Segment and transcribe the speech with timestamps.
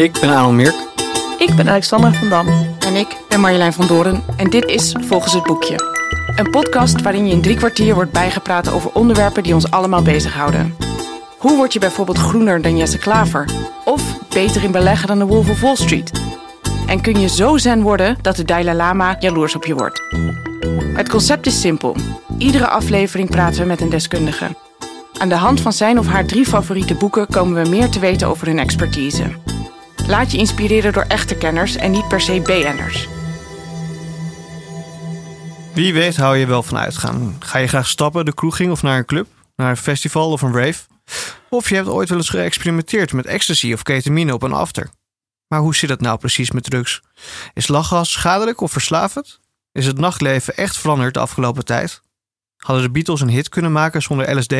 [0.00, 0.74] Ik ben Aaron Mirk.
[1.38, 2.48] Ik ben Alexandra van Dam.
[2.78, 5.76] En ik ben Marjolein van Doren en dit is Volgens het Boekje.
[6.36, 10.76] Een podcast waarin je in drie kwartier wordt bijgepraat over onderwerpen die ons allemaal bezighouden.
[11.38, 13.44] Hoe word je bijvoorbeeld groener dan Jesse Klaver?
[13.84, 16.10] Of beter in beleggen dan de Wolf of Wall Street?
[16.86, 20.02] En kun je zo zen worden dat de Dalai Lama jaloers op je wordt?
[20.94, 21.96] Het concept is simpel.
[22.38, 24.46] Iedere aflevering praten we met een deskundige.
[25.18, 28.28] Aan de hand van zijn of haar drie favoriete boeken komen we meer te weten
[28.28, 29.49] over hun expertise.
[30.10, 33.08] Laat je inspireren door echte kenners en niet per se BN'ers.
[35.74, 37.36] Wie weet hou je wel van uitgaan.
[37.38, 40.54] Ga je graag stappen, de kroeging of naar een club, naar een festival of een
[40.54, 40.86] rave?
[41.48, 44.90] Of je hebt ooit wel eens geëxperimenteerd met ecstasy of ketamine op een after.
[45.48, 47.02] Maar hoe zit het nou precies met drugs?
[47.54, 49.40] Is lachgas schadelijk of verslavend?
[49.72, 52.02] Is het nachtleven echt veranderd de afgelopen tijd?
[52.56, 54.54] Hadden de Beatles een hit kunnen maken zonder LSD?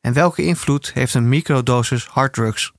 [0.00, 2.72] En welke invloed heeft een microdosis harddrugs?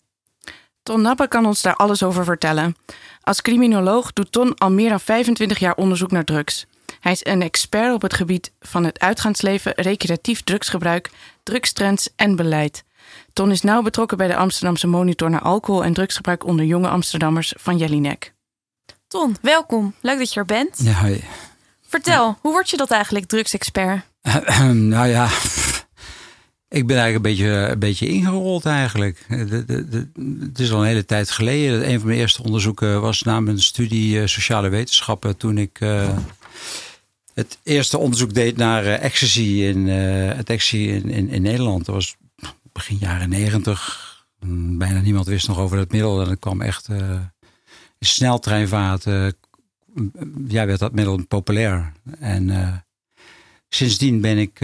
[0.83, 2.75] Ton Nappe kan ons daar alles over vertellen.
[3.21, 6.65] Als criminoloog doet Ton al meer dan 25 jaar onderzoek naar drugs.
[6.99, 11.09] Hij is een expert op het gebied van het uitgaansleven, recreatief drugsgebruik,
[11.43, 12.83] drugstrends en beleid.
[13.33, 17.53] Ton is nauw betrokken bij de Amsterdamse monitor naar alcohol en drugsgebruik onder jonge Amsterdammers
[17.57, 18.33] van Jellinek.
[19.07, 19.93] Ton, welkom.
[20.01, 20.79] Leuk dat je er bent.
[20.83, 21.23] Ja, hoi.
[21.87, 24.01] Vertel, hoe word je dat eigenlijk, drugsexpert?
[24.71, 25.27] nou ja,
[26.73, 29.25] ik ben eigenlijk een beetje, een beetje ingerold eigenlijk.
[29.27, 30.07] De, de, de,
[30.39, 31.89] het is al een hele tijd geleden.
[31.89, 35.37] Een van mijn eerste onderzoeken was na mijn studie eh, sociale wetenschappen.
[35.37, 36.17] Toen ik uh,
[37.33, 41.85] het eerste onderzoek deed naar uh, ecstasy, in, het ecstasy in, in, Nederland.
[41.85, 42.15] Dat was
[42.71, 44.01] begin jaren negentig.
[44.77, 46.21] Bijna niemand wist nog over het middel.
[46.21, 47.29] En het kwam echt in
[47.99, 49.03] sneltreinvaart.
[50.47, 51.91] ja, werd dat middel populair.
[52.19, 52.83] En
[53.69, 54.59] sindsdien ben ik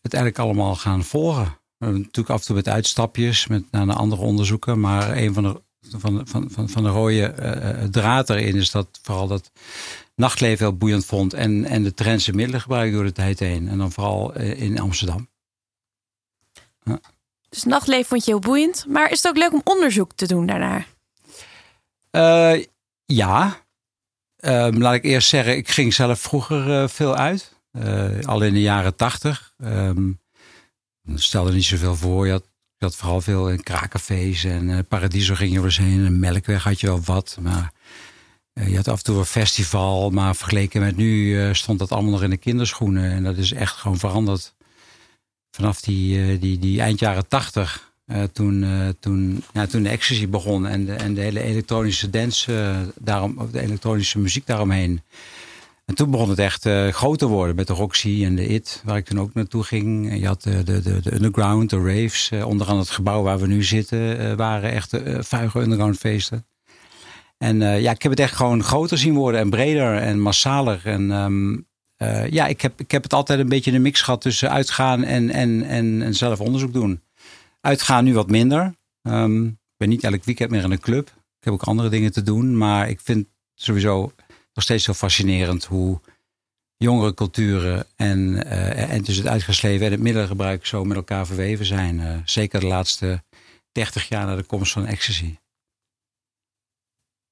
[0.00, 1.58] het eigenlijk allemaal gaan volgen.
[1.78, 4.80] Natuurlijk af en toe met uitstapjes met, naar andere onderzoeken.
[4.80, 5.60] Maar een van de,
[5.98, 9.50] van, van, van, van de rode uh, draad erin is dat vooral dat
[10.14, 11.34] nachtleven heel boeiend vond.
[11.34, 13.68] En, en de trends en middelen gebruiken door de tijd heen.
[13.68, 15.28] En dan vooral in Amsterdam.
[16.82, 17.00] Ja.
[17.48, 18.84] Dus nachtleven vond je heel boeiend.
[18.88, 20.88] Maar is het ook leuk om onderzoek te doen daarnaar?
[22.10, 22.64] Uh,
[23.04, 23.64] ja.
[24.44, 27.59] Um, laat ik eerst zeggen, ik ging zelf vroeger veel uit.
[27.72, 29.54] Uh, al in de jaren tachtig.
[29.64, 30.20] Um,
[31.14, 32.26] stelde niet zoveel voor.
[32.26, 32.42] Je
[32.78, 36.04] had, vooral veel in kraakcafés en uh, Paradiso ging je wel eens heen.
[36.04, 37.36] En Melkweg had je wel wat.
[37.40, 37.72] Maar
[38.54, 40.10] uh, je had af en toe een festival.
[40.10, 43.10] Maar vergeleken met nu stond dat allemaal nog in de kinderschoenen.
[43.10, 44.54] En dat is echt gewoon veranderd.
[45.50, 47.92] Vanaf die, die, die eind jaren tachtig.
[48.32, 48.66] toen,
[49.00, 53.50] toen, ja, toen de ecstasy begon en de, en de hele elektronische dance, daarom, of
[53.50, 55.02] de elektronische muziek daaromheen.
[55.90, 58.82] En toen begon het echt uh, groot te worden met de Roxy en de IT,
[58.84, 60.18] waar ik toen ook naartoe ging.
[60.20, 62.30] Je had de, de, de, de underground, de raves.
[62.30, 66.46] Uh, onder andere het gebouw waar we nu zitten, waren echt vuige underground feesten.
[67.38, 70.80] En ja, ik heb het echt gewoon groter zien worden en breder en massaler.
[70.84, 71.66] En um,
[72.30, 75.30] ja, ik heb, ik heb het altijd een beetje een mix gehad tussen uitgaan en,
[75.30, 77.02] en, en, en zelf onderzoek doen.
[77.60, 78.74] Uitgaan nu wat minder.
[79.02, 81.08] Um, ik ben niet elk weekend meer in een club.
[81.08, 84.12] Ik heb ook andere dingen te doen, maar ik vind sowieso
[84.60, 86.00] nog steeds zo fascinerend hoe
[86.76, 91.66] jongere culturen en, uh, en dus het uitgesleven en het middelengebruik zo met elkaar verweven
[91.66, 91.98] zijn.
[91.98, 93.22] Uh, zeker de laatste
[93.72, 95.36] 30 jaar na de komst van ecstasy.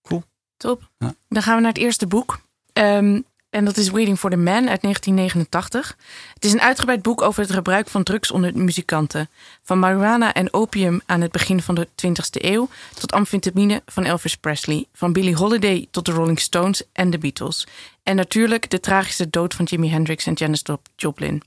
[0.02, 0.22] Cool.
[0.56, 0.90] Top.
[0.98, 1.14] Ja.
[1.28, 2.40] Dan gaan we naar het eerste boek.
[2.72, 3.24] Um,
[3.58, 5.96] en dat is Waiting for the Man uit 1989.
[6.34, 9.28] Het is een uitgebreid boek over het gebruik van drugs onder muzikanten.
[9.62, 14.36] Van marijuana en opium aan het begin van de 20e eeuw tot amfetamine van Elvis
[14.36, 14.86] Presley.
[14.92, 17.66] Van Billie Holiday tot de Rolling Stones en de Beatles.
[18.02, 20.62] En natuurlijk de tragische dood van Jimi Hendrix en Janis
[20.96, 21.42] Joplin.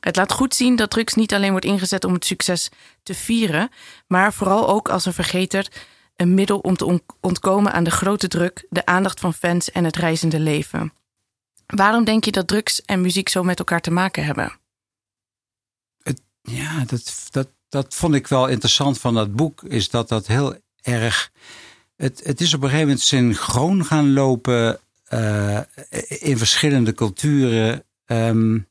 [0.00, 2.70] Het laat goed zien dat drugs niet alleen wordt ingezet om het succes
[3.02, 3.70] te vieren,
[4.06, 5.68] maar vooral ook als een vergeter,
[6.16, 9.96] een middel om te ontkomen aan de grote druk, de aandacht van fans en het
[9.96, 10.92] reizende leven.
[11.66, 14.58] Waarom denk je dat drugs en muziek zo met elkaar te maken hebben?
[16.02, 19.62] Het, ja, dat, dat, dat vond ik wel interessant van dat boek.
[19.62, 21.30] Is dat dat heel erg.
[21.96, 24.80] Het, het is op een gegeven moment synchroon gaan lopen
[25.12, 25.60] uh,
[26.08, 27.84] in verschillende culturen.
[28.06, 28.68] Um,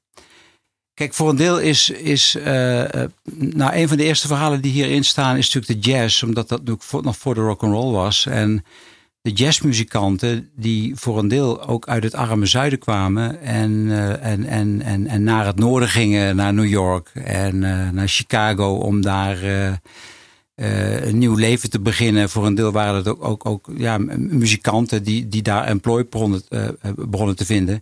[0.93, 1.89] kijk, voor een deel is.
[1.89, 2.43] is uh,
[3.33, 6.63] nou, een van de eerste verhalen die hierin staan is natuurlijk de jazz, omdat dat
[7.01, 8.25] nog voor de rock and roll was.
[8.25, 8.65] En
[9.25, 14.45] de jazzmuzikanten die voor een deel ook uit het arme zuiden kwamen en, uh, en,
[14.45, 19.01] en, en, en naar het noorden gingen, naar New York en uh, naar Chicago om
[19.01, 22.29] daar uh, een nieuw leven te beginnen.
[22.29, 27.35] Voor een deel waren het ook, ook, ook ja, muzikanten die, die daar employ begonnen,
[27.35, 27.81] te vinden.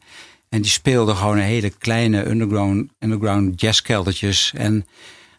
[0.50, 4.54] En die speelden gewoon hele kleine underground, underground jazzkeldertjes.
[4.56, 4.86] En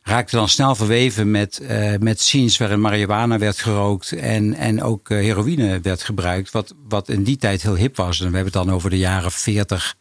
[0.05, 5.09] raakte dan snel verweven met, uh, met scenes waarin marihuana werd gerookt en, en ook
[5.09, 6.51] uh, heroïne werd gebruikt.
[6.51, 8.21] Wat, wat in die tijd heel hip was.
[8.21, 9.97] En we hebben het dan over de jaren 40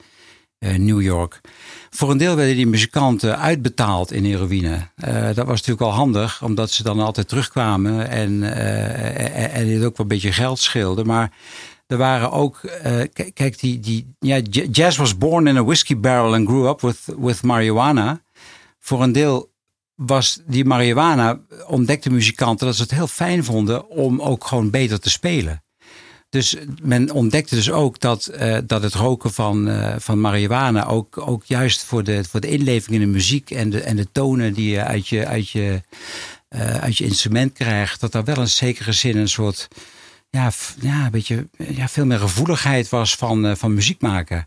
[0.60, 1.42] uh, New York.
[1.90, 4.88] Voor een deel werden die muzikanten uitbetaald in heroïne.
[5.34, 8.44] dat was natuurlijk al handig, omdat ze dan altijd terugkwamen en,
[9.54, 11.04] en het ook wel een beetje geld scheelde.
[11.04, 11.32] Maar
[11.88, 12.62] er waren ook,
[13.34, 14.40] kijk, die, die, ja,
[14.72, 18.22] jazz was born in a whiskey barrel and grew up with, with marijuana.
[18.80, 19.52] Voor een deel
[20.06, 25.00] was die marihuana, ontdekte muzikanten dat ze het heel fijn vonden om ook gewoon beter
[25.00, 25.64] te spelen.
[26.30, 31.28] Dus men ontdekte dus ook dat, uh, dat het roken van, uh, van marihuana ook,
[31.28, 34.54] ook juist voor de, voor de inleving in de muziek en de, en de tonen
[34.54, 35.82] die je uit je, uit, je,
[36.50, 39.68] uh, uit je instrument krijgt, dat daar wel een zekere zin een soort,
[40.30, 44.46] ja, ja, een beetje, ja, veel meer gevoeligheid was van, van muziek maken.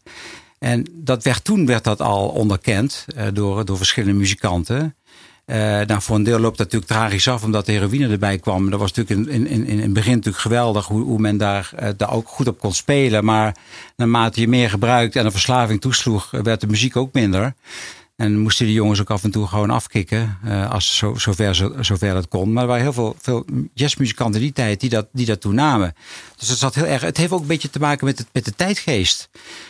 [0.58, 4.96] En dat werd, toen werd dat al onderkend door, door verschillende muzikanten.
[5.46, 8.70] Uh, nou, voor een deel loopt dat natuurlijk tragisch af, omdat de heroïne erbij kwam.
[8.70, 11.88] Dat was natuurlijk in, in, in het begin natuurlijk geweldig hoe, hoe men daar, uh,
[11.96, 13.24] daar ook goed op kon spelen.
[13.24, 13.56] Maar
[13.96, 17.54] naarmate je meer gebruikt en de verslaving toesloeg, werd de muziek ook minder.
[18.16, 21.74] En moesten die jongens ook af en toe gewoon afkicken, uh, als zo, zover, zo,
[21.80, 22.52] zover dat kon.
[22.52, 23.44] Maar er waren heel veel, veel
[23.74, 25.94] jazzmuzikanten die tijd die dat, die dat toenamen.
[26.36, 28.44] Dus het, zat heel erg, het heeft ook een beetje te maken met, het, met
[28.44, 29.28] de tijdgeest.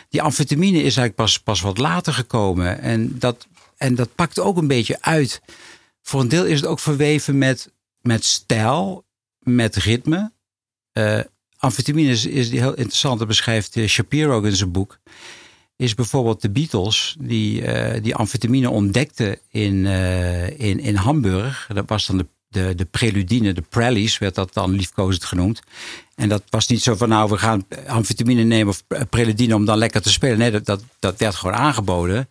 [0.09, 2.81] Die amfetamine is eigenlijk pas, pas wat later gekomen.
[2.81, 3.47] En dat,
[3.77, 5.41] en dat pakt ook een beetje uit
[6.07, 7.71] voor een deel is het ook verweven met,
[8.01, 9.05] met stijl,
[9.39, 10.31] met ritme.
[10.93, 11.19] Uh,
[11.57, 14.99] amfetamine is, is heel interessant, dat beschrijft uh, Shapiro in zijn boek.
[15.75, 19.85] Is bijvoorbeeld de Beatles, die, uh, die amfetamine ontdekten in,
[20.57, 21.69] in, in Hamburg.
[21.73, 25.61] Dat was dan de, de, de preludine, de prallies werd dat dan liefkozend genoemd.
[26.15, 29.77] En dat was niet zo van, nou, we gaan amfetamine nemen of preludine om dan
[29.77, 30.37] lekker te spelen.
[30.37, 32.29] Nee, dat, dat, dat werd gewoon aangeboden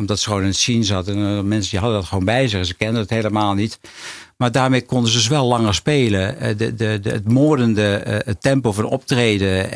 [0.00, 1.14] omdat ze gewoon in het scene zaten.
[1.14, 2.66] En uh, mensen die hadden dat gewoon bij zich.
[2.66, 3.78] Ze kenden het helemaal niet.
[4.36, 6.36] Maar daarmee konden ze dus wel langer spelen.
[6.42, 9.70] Uh, de, de, het moordende uh, het tempo van optreden,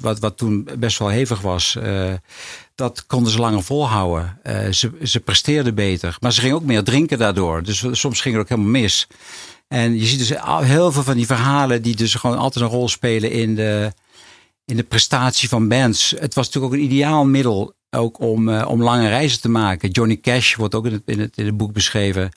[0.00, 1.78] wat, wat toen best wel hevig was,
[2.74, 4.38] dat konden ze langer volhouden.
[4.70, 6.16] ze, ze presteerden beter.
[6.20, 7.62] Maar ze gingen ook meer drinken daardoor.
[7.62, 9.06] Dus soms ging het ook helemaal mis.
[9.68, 12.88] En je ziet dus heel veel van die verhalen die dus gewoon altijd een rol
[12.88, 13.92] spelen in de,
[14.64, 16.14] in de prestatie van bands.
[16.18, 19.90] Het was natuurlijk ook een ideaal middel ook om, uh, om lange reizen te maken.
[19.90, 22.30] Johnny Cash wordt ook in het, in het, in het boek beschreven.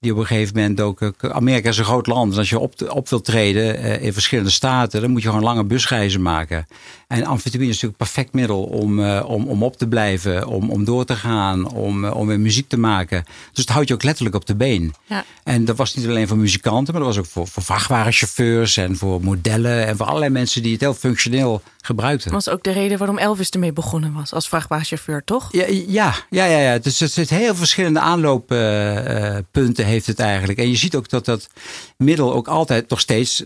[0.00, 1.00] Die op een gegeven moment ook.
[1.00, 2.28] Eh, Amerika is een groot land.
[2.28, 5.44] Dus als je op, op wilt treden uh, in verschillende staten, dan moet je gewoon
[5.44, 6.66] lange busreizen maken.
[7.08, 10.70] En amfetamine is natuurlijk een perfect middel om, uh, om, om op te blijven, om,
[10.70, 13.24] om door te gaan, om, om weer muziek te maken.
[13.24, 14.94] Dus het houdt je ook letterlijk op de been.
[15.06, 15.24] Ja.
[15.44, 18.96] En dat was niet alleen voor muzikanten, maar dat was ook voor, voor vrachtwagenchauffeurs en
[18.96, 22.30] voor modellen en voor allerlei mensen die het heel functioneel gebruikten.
[22.30, 25.52] Dat was ook de reden waarom Elvis ermee begonnen was als vrachtwagenchauffeur, toch?
[25.52, 26.58] Ja, ja, ja, ja.
[26.58, 26.78] ja.
[26.78, 30.58] Dus het zit heel verschillende aanlooppunten heeft het eigenlijk.
[30.58, 31.48] En je ziet ook dat dat
[31.96, 33.44] middel ook altijd nog steeds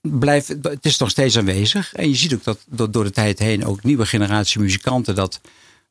[0.00, 1.94] blijft, het is nog steeds aanwezig.
[1.94, 5.40] En je ziet ook dat, door de tijd heen ook nieuwe generatie muzikanten dat,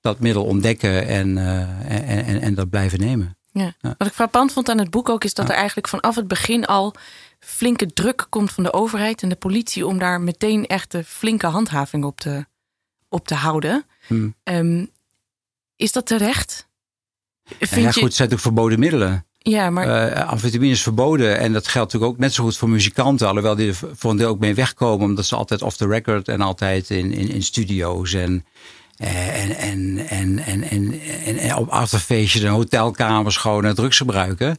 [0.02, 1.60] dat middel ontdekken en, uh,
[1.92, 3.38] en, en, en, dat blijven nemen.
[3.52, 3.74] Ja.
[3.82, 6.66] Wat ik frappant vond aan het boek ook is dat er eigenlijk vanaf het begin
[6.66, 6.94] al
[7.40, 11.48] flinke druk komt van de overheid en de politie om daar meteen echt een flinke
[11.48, 12.46] handhaving op te,
[13.10, 13.86] op te houden.
[14.08, 14.36] Hmm.
[14.44, 14.90] Um,
[15.76, 16.68] is dat terecht?
[17.44, 19.26] Vind ja, ja, goed, het zijn natuurlijk verboden middelen.
[19.38, 20.12] Ja, maar...
[20.12, 23.28] Uh, amfetamine is verboden en dat geldt natuurlijk ook net zo goed voor muzikanten.
[23.28, 26.28] Alhoewel die er voor een deel ook mee wegkomen, omdat ze altijd off the record
[26.28, 28.46] en altijd in, in, in studio's en,
[28.98, 34.58] en, en, en, en, en, en, op achterfeestjes en hotelkamers gewoon drugs gebruiken.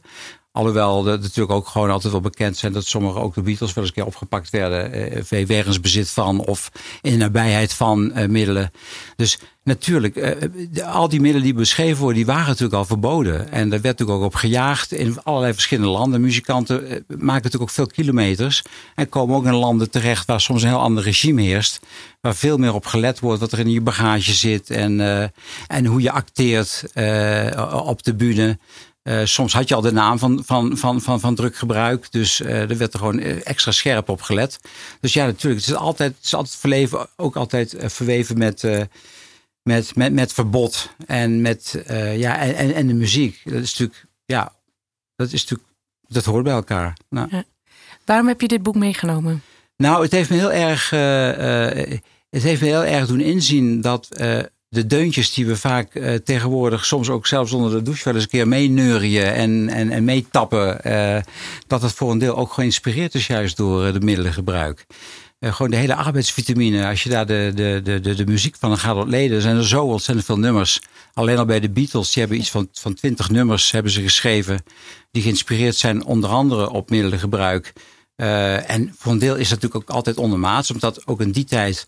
[0.53, 3.83] Alhoewel er natuurlijk ook gewoon altijd wel bekend zijn dat sommige ook de Beatles wel
[3.83, 4.91] eens een keer opgepakt werden.
[5.29, 8.71] Eh, wegens bezit van of in nabijheid van uh, middelen.
[9.15, 13.51] Dus natuurlijk, uh, al die middelen die beschreven worden, die waren natuurlijk al verboden.
[13.51, 16.21] En daar werd natuurlijk ook op gejaagd in allerlei verschillende landen.
[16.21, 18.63] Muzikanten uh, maken natuurlijk ook veel kilometers.
[18.95, 21.79] En komen ook in landen terecht waar soms een heel ander regime heerst.
[22.21, 24.69] Waar veel meer op gelet wordt wat er in je bagage zit.
[24.69, 25.23] En, uh,
[25.67, 26.83] en hoe je acteert
[27.85, 28.57] op de bühne.
[29.03, 32.11] Uh, soms had je al de naam van, van, van, van, van drukgebruik.
[32.11, 34.59] Dus uh, er werd er gewoon eh, extra scherp op gelet.
[34.99, 35.61] Dus ja, natuurlijk.
[35.61, 38.81] Het is altijd, het is altijd verleven, ook altijd verweven met, uh,
[39.63, 40.89] met, met, met verbod.
[41.07, 41.83] En met
[42.15, 43.41] ja, en, en de muziek.
[43.43, 44.53] Dat is natuurlijk, ja,
[45.15, 45.69] dat is natuurlijk,
[46.07, 46.97] dat hoort bij elkaar.
[47.09, 47.27] Nou.
[47.31, 47.43] Ja.
[48.05, 49.43] Waarom heb je dit boek meegenomen?
[49.77, 50.89] Nou, het heeft me heel erg,
[52.29, 54.07] het heeft me heel erg doen inzien dat
[54.71, 58.23] de deuntjes die we vaak uh, tegenwoordig soms ook zelfs onder de douche wel eens
[58.23, 61.17] een keer meeneurien en, en, en meetappen, uh,
[61.67, 64.85] dat het voor een deel ook geïnspireerd is juist door uh, de middelengebruik.
[65.39, 66.87] gewoon de hele arbeidsvitamine.
[66.87, 69.83] Als je daar de, de, de, de, de muziek van gaat ontleden, zijn er zo
[69.85, 70.81] ontzettend veel nummers.
[71.13, 74.63] Alleen al bij de Beatles, die hebben iets van, van 20 nummers hebben ze geschreven.
[75.11, 77.73] Die geïnspireerd zijn onder andere op middelengebruik.
[78.15, 80.71] En voor een deel is dat natuurlijk ook altijd ondermaats.
[80.71, 81.85] Omdat ook in die tijd,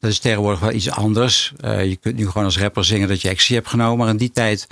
[0.00, 1.52] dat is tegenwoordig wel iets anders.
[1.64, 3.98] Uh, je kunt nu gewoon als rapper zingen dat je actie hebt genomen.
[3.98, 4.66] Maar in die tijd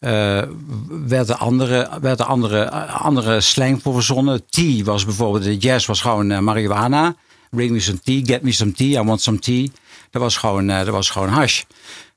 [0.00, 0.42] uh,
[0.88, 4.46] werd er andere, werd er andere, andere slang voor verzonnen.
[4.48, 7.16] Tea was bijvoorbeeld, de jazz was gewoon marihuana.
[7.50, 9.68] Bring me some tea, get me some tea, I want some tea.
[10.10, 11.62] Dat was gewoon, dat was gewoon hash.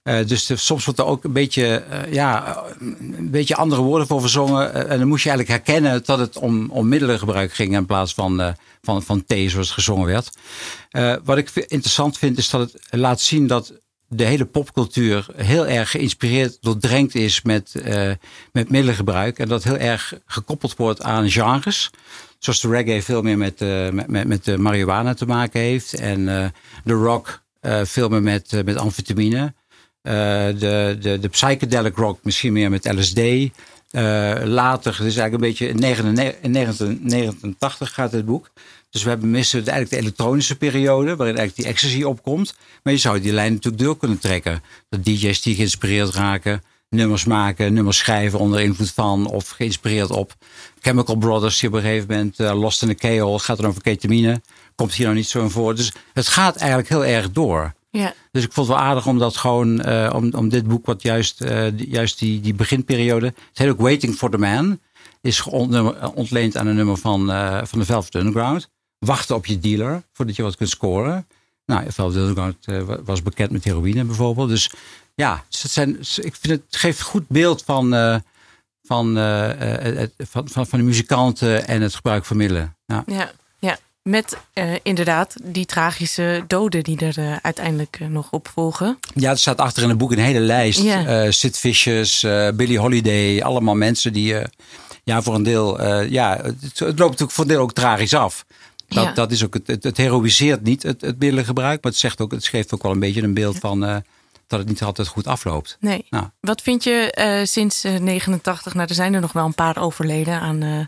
[0.03, 4.21] Uh, dus soms wordt er ook een beetje, uh, ja, een beetje andere woorden voor
[4.21, 4.75] verzongen.
[4.75, 8.13] Uh, en dan moest je eigenlijk herkennen dat het om, om middelengebruik ging in plaats
[8.13, 10.37] van, van, van thee zoals gezongen werd.
[11.23, 13.73] wat ik interessant vind is dat het laat zien dat
[14.07, 17.73] de hele popcultuur heel erg geïnspireerd, doordrenkt is met,
[18.51, 19.39] met middelengebruik.
[19.39, 21.89] En dat heel erg gekoppeld wordt aan genres.
[22.39, 23.59] Zoals de reggae veel meer met,
[23.91, 25.93] met, met, met de marihuana te maken heeft.
[25.93, 26.25] En
[26.83, 27.43] de rock
[27.83, 29.53] veel meer met, met amfetamine.
[30.03, 33.17] Uh, de, de, de psychedelic rock misschien meer met LSD.
[33.17, 33.51] Uh,
[34.43, 38.49] later, het is eigenlijk een beetje in 1989 gaat het boek.
[38.89, 42.55] Dus we hebben missen eigenlijk de elektronische periode, waarin eigenlijk die ecstasy opkomt.
[42.83, 44.63] Maar je zou die lijn natuurlijk door kunnen trekken.
[44.89, 50.35] Dat DJ's die geïnspireerd raken, nummers maken, nummers schrijven onder invloed van of geïnspireerd op.
[50.79, 53.81] Chemical Brothers, die op een gegeven moment uh, Lost in the Chaos, gaat dan over
[53.81, 54.41] ketamine.
[54.75, 55.75] Komt hier nou niet zo in voor.
[55.75, 57.73] Dus het gaat eigenlijk heel erg door.
[57.91, 58.13] Ja.
[58.31, 61.01] Dus ik vond het wel aardig om dat gewoon, uh, om, om dit boek, wat
[61.01, 63.25] juist, uh, juist die, die beginperiode.
[63.25, 64.79] Het heet ook Waiting for the Man.
[65.21, 65.43] Is
[66.13, 68.69] ontleend aan een nummer van, uh, van de Velvet Underground.
[68.97, 71.27] Wachten op je dealer voordat je wat kunt scoren.
[71.65, 72.65] Nou, Velvet Underground
[73.05, 74.49] was bekend met heroïne bijvoorbeeld.
[74.49, 74.71] Dus
[75.15, 77.89] ja, het, zijn, ik vind het geeft goed beeld van,
[78.81, 79.13] van,
[80.17, 82.77] van, van, van de muzikanten en het gebruik van middelen.
[82.85, 83.03] Ja.
[83.05, 83.31] ja.
[84.03, 88.99] Met uh, inderdaad die tragische doden die er uh, uiteindelijk uh, nog op volgen.
[89.15, 90.81] Ja, er staat achter in het boek een hele lijst.
[90.81, 91.31] Yeah.
[91.31, 92.21] Sid Vicious,
[92.55, 94.35] Billy Holiday, allemaal mensen die
[95.03, 98.45] ja, voor een deel, ja, het, het, loopt natuurlijk voor een deel ook tragisch af.
[98.87, 99.11] Dat, ja.
[99.11, 102.31] dat is ook het, het, het heroïseert niet het, het middelengebruik, maar het, zegt ook,
[102.31, 103.59] het geeft ook wel een beetje een beeld ja.
[103.59, 103.79] van
[104.47, 105.77] dat het niet altijd goed afloopt.
[105.79, 106.05] Nee.
[106.09, 106.25] Nou.
[106.39, 110.87] Wat vind je sinds 89, nou er zijn er nog wel een paar overleden aan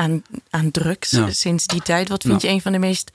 [0.00, 1.30] aan, aan drugs ja.
[1.30, 2.08] sinds die tijd.
[2.08, 2.48] Wat vind ja.
[2.48, 3.10] je een van de meest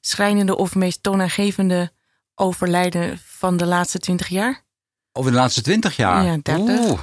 [0.00, 1.92] schrijnende of meest toonaangevende
[2.34, 4.64] overlijden van de laatste twintig jaar?
[5.12, 6.24] Over de laatste twintig jaar?
[6.24, 6.78] Ja, 30.
[6.78, 7.00] Oeh.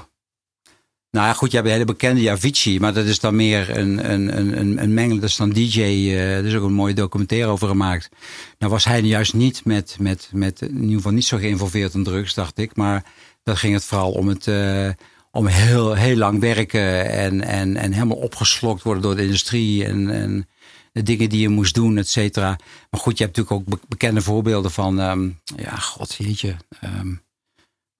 [1.11, 4.11] Nou ja, goed, je hebt een hele bekende Avicii, maar dat is dan meer een,
[4.11, 5.19] een, een, een mengel.
[5.19, 8.09] Dat is dan DJ, uh, er is ook een mooie documentaire over gemaakt.
[8.57, 12.03] Nou was hij juist niet met, met, met, in ieder geval niet zo geïnvolveerd in
[12.03, 12.75] drugs, dacht ik.
[12.75, 13.03] Maar
[13.43, 14.89] dan ging het vooral om het, uh,
[15.31, 20.09] om heel, heel lang werken en, en, en helemaal opgeslokt worden door de industrie en,
[20.09, 20.47] en
[20.91, 22.59] de dingen die je moest doen, et cetera.
[22.89, 27.21] Maar goed, je hebt natuurlijk ook bekende voorbeelden van, um, ja, god, jeetje, um,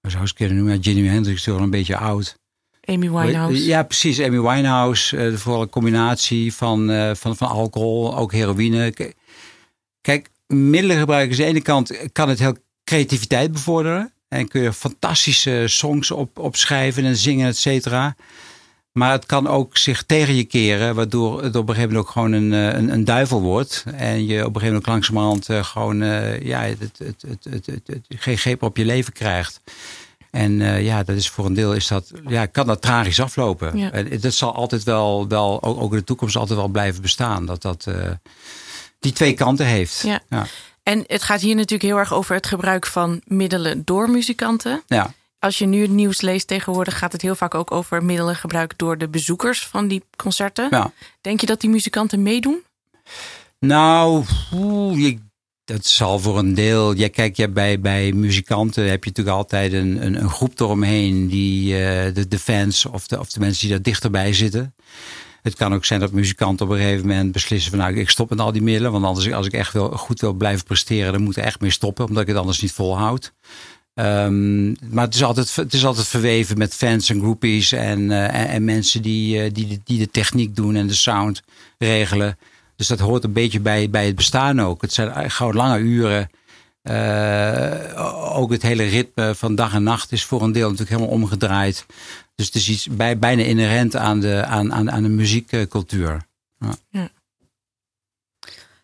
[0.00, 0.74] hoe zou je het kunnen noemen?
[0.74, 2.38] Ja, Jimi Hendrix is toch wel een beetje oud.
[2.84, 3.64] Amy Winehouse.
[3.64, 4.20] Ja, precies.
[4.20, 5.16] Amy Winehouse.
[5.16, 8.94] Uh, vooral een combinatie van, uh, van, van alcohol, ook heroïne.
[10.00, 14.12] Kijk, middelengebruik is aan de ene kant kan het heel creativiteit bevorderen.
[14.30, 18.14] En kun je fantastische songs op, opschrijven en zingen, et cetera.
[18.92, 22.12] Maar het kan ook zich tegen je keren, waardoor het op een gegeven moment ook
[22.12, 23.84] gewoon een, een, een duivel wordt.
[23.94, 28.00] En je op een gegeven moment langzamerhand uh, gewoon uh, ja, het, het, het, het,
[28.08, 29.60] geen greep op je leven krijgt.
[30.30, 33.78] En uh, ja, dat is voor een deel is dat, ja, kan dat tragisch aflopen.
[33.78, 33.92] Ja.
[33.92, 37.46] En dat zal altijd wel, wel ook, ook in de toekomst altijd wel blijven bestaan.
[37.46, 37.86] Dat dat
[39.00, 40.00] die twee kanten heeft.
[40.00, 40.20] Ja.
[40.28, 40.46] ja.
[40.82, 44.82] En het gaat hier natuurlijk heel erg over het gebruik van middelen door muzikanten.
[44.86, 45.14] Ja.
[45.38, 48.98] Als je nu het nieuws leest tegenwoordig, gaat het heel vaak ook over middelengebruik door
[48.98, 50.66] de bezoekers van die concerten.
[50.70, 50.92] Ja.
[51.20, 52.62] Denk je dat die muzikanten meedoen?
[53.58, 55.18] Nou, oeh, ik,
[55.64, 56.92] dat zal voor een deel.
[56.92, 61.28] Ja, kijk, ja, bij, bij muzikanten heb je natuurlijk altijd een, een, een groep eromheen,
[61.28, 61.78] die, uh,
[62.14, 64.74] de, de fans of de, of de mensen die daar dichterbij zitten.
[65.42, 68.30] Het kan ook zijn dat muzikanten op een gegeven moment beslissen van nou ik stop
[68.30, 68.92] met al die middelen.
[68.92, 71.70] Want anders als ik echt wil, goed wil blijven presteren, dan moet ik echt mee
[71.70, 72.06] stoppen.
[72.06, 73.32] Omdat ik het anders niet volhoud.
[73.94, 78.24] Um, maar het is, altijd, het is altijd verweven met fans en groupies en, uh,
[78.24, 81.42] en, en, mensen die, uh, die, de, die de techniek doen en de sound
[81.78, 82.38] regelen.
[82.76, 84.80] Dus dat hoort een beetje bij, bij het bestaan ook.
[84.80, 86.30] Het zijn gewoon lange uren.
[86.82, 91.14] Uh, ook het hele ritme van dag en nacht is voor een deel natuurlijk helemaal
[91.14, 91.86] omgedraaid.
[92.40, 96.26] Dus het is iets bij, bijna inherent aan de, aan, aan, aan de muziekcultuur.
[96.58, 96.74] Ja.
[96.88, 97.08] ja.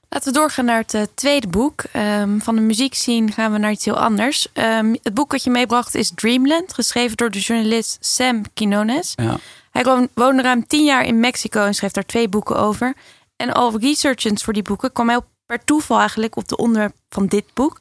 [0.09, 1.85] Laten we doorgaan naar het uh, tweede boek.
[1.93, 4.49] Um, van de muziekscene gaan we naar iets heel anders.
[4.55, 9.13] Um, het boek wat je meebracht is Dreamland, geschreven door de journalist Sam Quinones.
[9.15, 9.39] Ja.
[9.71, 9.85] Hij
[10.15, 12.95] woonde ruim tien jaar in Mexico en schreef daar twee boeken over.
[13.37, 17.27] En al researchend voor die boeken kwam hij per toeval eigenlijk op de onderwerp van
[17.27, 17.81] dit boek.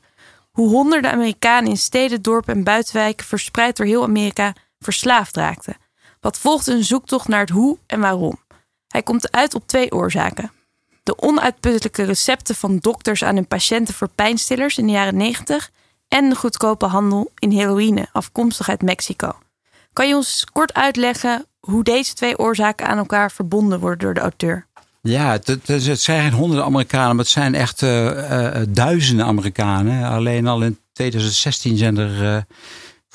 [0.51, 4.53] Hoe honderden Amerikanen in steden, dorpen en buitenwijken verspreid door heel Amerika
[4.85, 5.77] verslaafd raakten.
[6.21, 8.39] Wat volgt een zoektocht naar het hoe en waarom.
[8.87, 10.51] Hij komt uit op twee oorzaken.
[11.03, 15.71] De onuitputtelijke recepten van dokters aan hun patiënten voor pijnstillers in de jaren 90
[16.07, 19.31] en de goedkope handel in heroïne afkomstig uit Mexico.
[19.93, 24.19] Kan je ons kort uitleggen hoe deze twee oorzaken aan elkaar verbonden worden door de
[24.19, 24.67] auteur?
[25.01, 30.09] Ja, het, zijn geen honderden Amerikanen, maar het zijn echt uh, duizenden Amerikanen.
[30.09, 32.41] Alleen al in 2016 zijn er uh,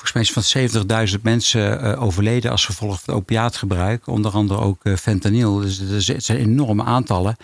[0.01, 4.07] volgens mij van 70.000 mensen overleden als gevolg van opiaatgebruik.
[4.07, 5.59] Onder andere ook fentanyl.
[5.59, 7.35] Dus het zijn enorme aantallen.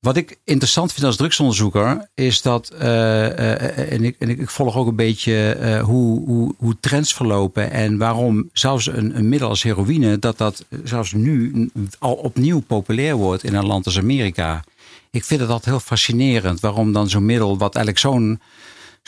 [0.00, 4.86] Wat ik interessant vind als drugsonderzoeker is dat, uh, en, ik, en ik volg ook
[4.86, 10.38] een beetje hoe, hoe, hoe trends verlopen en waarom zelfs een, middel als heroïne, dat
[10.38, 14.64] dat zelfs nu al opnieuw populair wordt in een land als Amerika.
[15.10, 18.40] Ik vind het altijd heel fascinerend waarom dan zo'n middel, wat eigenlijk zo'n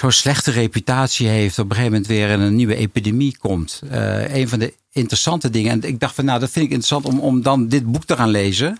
[0.00, 3.80] zo'n slechte reputatie heeft, op een gegeven moment weer in een nieuwe epidemie komt.
[4.28, 7.20] een van de interessante dingen, en ik dacht van nou, dat vind ik interessant om,
[7.20, 8.78] om dan dit boek te gaan lezen.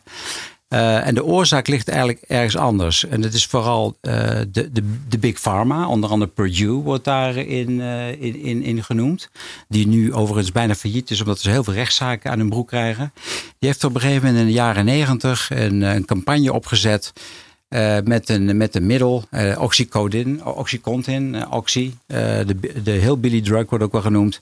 [0.68, 3.04] Uh, en de oorzaak ligt eigenlijk ergens anders.
[3.04, 4.12] En dat is vooral uh,
[4.50, 5.88] de, de, de Big Pharma.
[5.88, 7.80] Onder andere Purdue wordt daarin
[8.20, 9.30] in, in, in genoemd.
[9.68, 13.12] Die nu overigens bijna failliet is, omdat ze heel veel rechtszaken aan hun broek krijgen.
[13.58, 17.12] Die heeft op een gegeven moment in de jaren negentig een, een campagne opgezet.
[18.04, 19.24] Met, een, met een middel,
[19.58, 21.92] oxycodin, oxycontin, oxy.
[22.06, 24.40] de, de hillbilly drug wordt ook wel genoemd.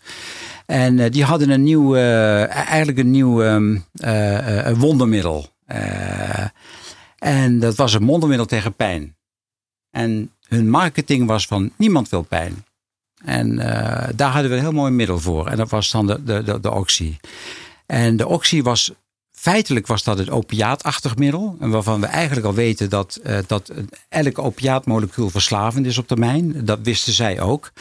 [0.66, 3.84] En die hadden een nieuw, eigenlijk een nieuw um,
[4.76, 5.52] wondermiddel.
[5.68, 6.46] Uh,
[7.18, 9.16] en dat was een mondermiddel tegen pijn.
[9.90, 12.64] En hun marketing was van niemand wil pijn.
[13.24, 15.46] En uh, daar hadden we een heel mooi middel voor.
[15.46, 17.16] En dat was dan de, de, de, de oxy.
[17.86, 18.92] En de oxy was
[19.44, 21.56] feitelijk was dat het opiaatachtig middel.
[21.58, 23.72] Waarvan we eigenlijk al weten dat, uh, dat
[24.08, 26.64] elk opiaatmolecuul verslavend is op termijn.
[26.64, 27.72] Dat wisten zij ook.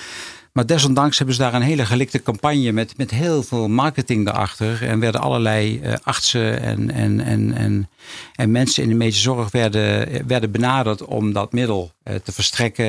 [0.51, 4.88] Maar desondanks hebben ze daar een hele gelikte campagne met, met heel veel marketing daarachter.
[4.88, 7.90] En werden allerlei uh, artsen en, en, en, en,
[8.35, 11.92] en mensen in de medische zorg werden, werden benaderd om dat middel
[12.24, 12.85] te verstrekken.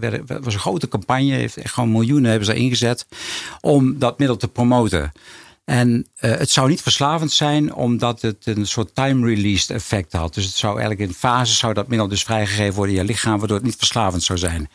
[0.00, 3.06] Er was een grote campagne, gewoon miljoenen hebben ze ingezet
[3.60, 5.12] om dat middel te promoten.
[5.70, 10.34] En uh, het zou niet verslavend zijn, omdat het een soort time-released effect had.
[10.34, 13.38] Dus het zou eigenlijk in fases zou dat middel dus vrijgegeven worden in je lichaam,
[13.38, 14.68] waardoor het niet verslavend zou zijn.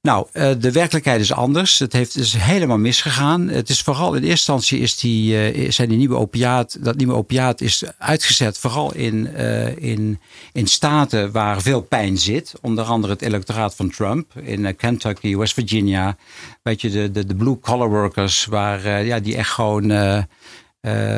[0.00, 1.78] Nou, eh, de werkelijkheid is anders.
[1.78, 3.48] Het heeft, is helemaal misgegaan.
[3.48, 7.14] Het is vooral in eerste instantie is die, uh, zijn die nieuwe opiaat, dat nieuwe
[7.14, 10.20] opiaat is uitgezet vooral in, uh, in,
[10.52, 12.54] in staten waar veel pijn zit.
[12.60, 16.16] Onder andere het electoraat van Trump in Kentucky, West Virginia.
[16.62, 20.26] Weet je, de, de, de blue collar workers, waar, ja, die echt gewoon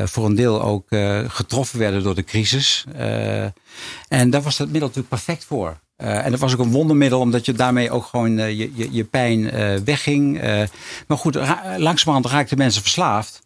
[0.04, 0.86] voor een deel ook
[1.26, 2.84] getroffen werden door de crisis.
[4.08, 5.80] en daar was dat middel natuurlijk perfect voor.
[6.02, 8.88] Uh, en dat was ook een wondermiddel, omdat je daarmee ook gewoon uh, je, je,
[8.92, 10.40] je, pijn uh, wegging.
[11.06, 11.38] maar goed,
[11.76, 13.42] langzamerhand raakten mensen verslaafd.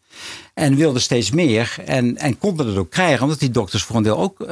[0.53, 1.75] En wilden steeds meer.
[1.85, 4.47] En, en konden het ook krijgen, omdat die dokters voor een deel ook,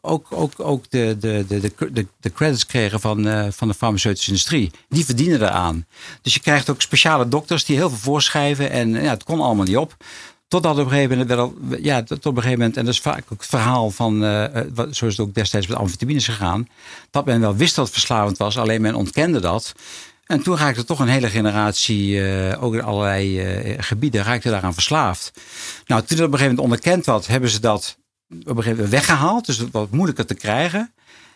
[0.00, 4.70] ook, ook, ook de, de, de, de, de credits kregen van, van de farmaceutische industrie.
[4.88, 5.86] Die verdienen eraan.
[6.22, 8.70] Dus je krijgt ook speciale dokters die heel veel voorschrijven.
[8.70, 9.96] En ja, het kon allemaal niet op.
[10.48, 13.00] Totdat op een gegeven moment, wel, ja, tot op een gegeven moment, en dat is
[13.00, 14.44] vaak ook het verhaal van, uh,
[14.90, 16.68] zo is het ook destijds met amfetamines gegaan,
[17.10, 19.72] dat men wel wist dat het verslavend was, alleen men ontkende dat.
[20.26, 24.74] En toen raakte toch een hele generatie, uh, ook in allerlei uh, gebieden, raakte daaraan
[24.74, 25.32] verslaafd.
[25.86, 27.96] Nou, toen het op een gegeven moment onderkend was, hebben ze dat
[28.30, 29.46] op een gegeven moment weggehaald.
[29.46, 30.92] Dus wat moeilijker te krijgen.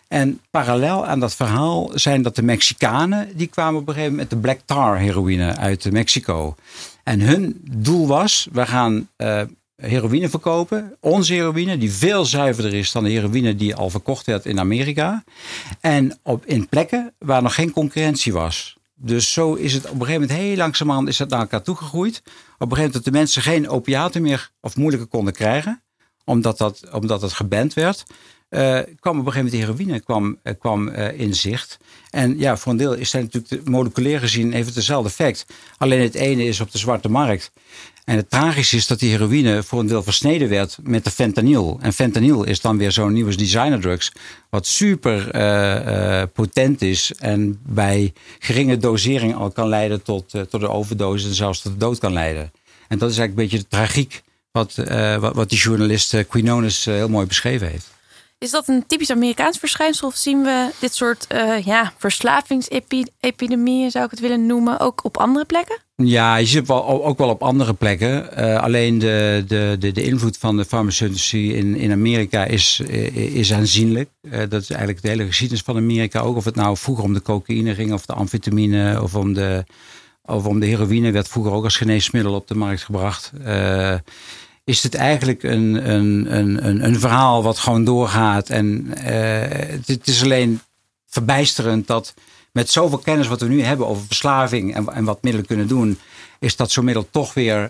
[0.07, 4.31] En parallel aan dat verhaal zijn dat de Mexicanen, die kwamen op een gegeven moment
[4.31, 6.55] met de black tar heroïne uit Mexico.
[7.03, 9.41] En hun doel was, we gaan uh,
[9.75, 14.45] heroïne verkopen, onze heroïne, die veel zuiverder is dan de heroïne die al verkocht werd
[14.45, 15.23] in Amerika.
[15.79, 18.77] En op, in plekken waar nog geen concurrentie was.
[18.95, 22.17] Dus zo is het op een gegeven moment heel langzamerhand is het naar elkaar toegegroeid.
[22.17, 25.81] Op een gegeven moment dat de mensen geen opiaten meer of moeilijker konden krijgen,
[26.25, 28.03] omdat dat, omdat het geband werd.
[28.51, 31.77] Uh, kwam op een gegeven moment de heroïne kwam, uh, kwam uh, in zicht.
[32.09, 35.45] En ja, voor een deel is dat natuurlijk moleculair gezien even hetzelfde effect.
[35.77, 37.51] Alleen het ene is op de zwarte markt.
[38.05, 41.77] En het tragische is dat die heroïne voor een deel versneden werd met de fentanyl.
[41.81, 44.11] En fentanyl is dan weer zo'n nieuwe designerdrugs.
[44.49, 45.29] Wat super
[46.33, 47.13] potent is.
[47.19, 51.27] En bij geringe dosering al kan leiden tot, tot de overdose.
[51.27, 52.51] En zelfs tot de dood kan leiden.
[52.87, 54.21] En dat is eigenlijk een beetje de tragiek.
[54.51, 54.75] Wat,
[55.19, 57.90] wat, wat die journalist Quinones heel mooi beschreven heeft.
[58.41, 64.05] Is dat een typisch Amerikaans verschijnsel of zien we dit soort uh, ja, verslavingsepidemieën, zou
[64.05, 65.77] ik het willen noemen, ook op andere plekken?
[65.95, 68.29] Ja, je ziet wel, ook wel op andere plekken.
[68.39, 72.79] Uh, alleen de, de, de, de invloed van de farmaceutische in, in Amerika is,
[73.13, 74.09] is aanzienlijk.
[74.49, 76.19] Dat is eigenlijk de hele geschiedenis van Amerika.
[76.19, 79.63] Ook of het nou vroeger om de cocaïne ging, of de amfetamine, of om de,
[80.25, 83.31] of om de heroïne, werd vroeger ook als geneesmiddel op de markt gebracht.
[84.63, 88.49] Is het eigenlijk een, een, een, een, verhaal wat gewoon doorgaat.
[88.49, 88.95] En uh,
[89.85, 90.61] het, is alleen
[91.07, 92.13] verbijsterend dat
[92.51, 95.99] met zoveel kennis wat we nu hebben over verslaving en, en wat middelen kunnen doen,
[96.39, 97.69] is dat zo'n middel toch weer uh,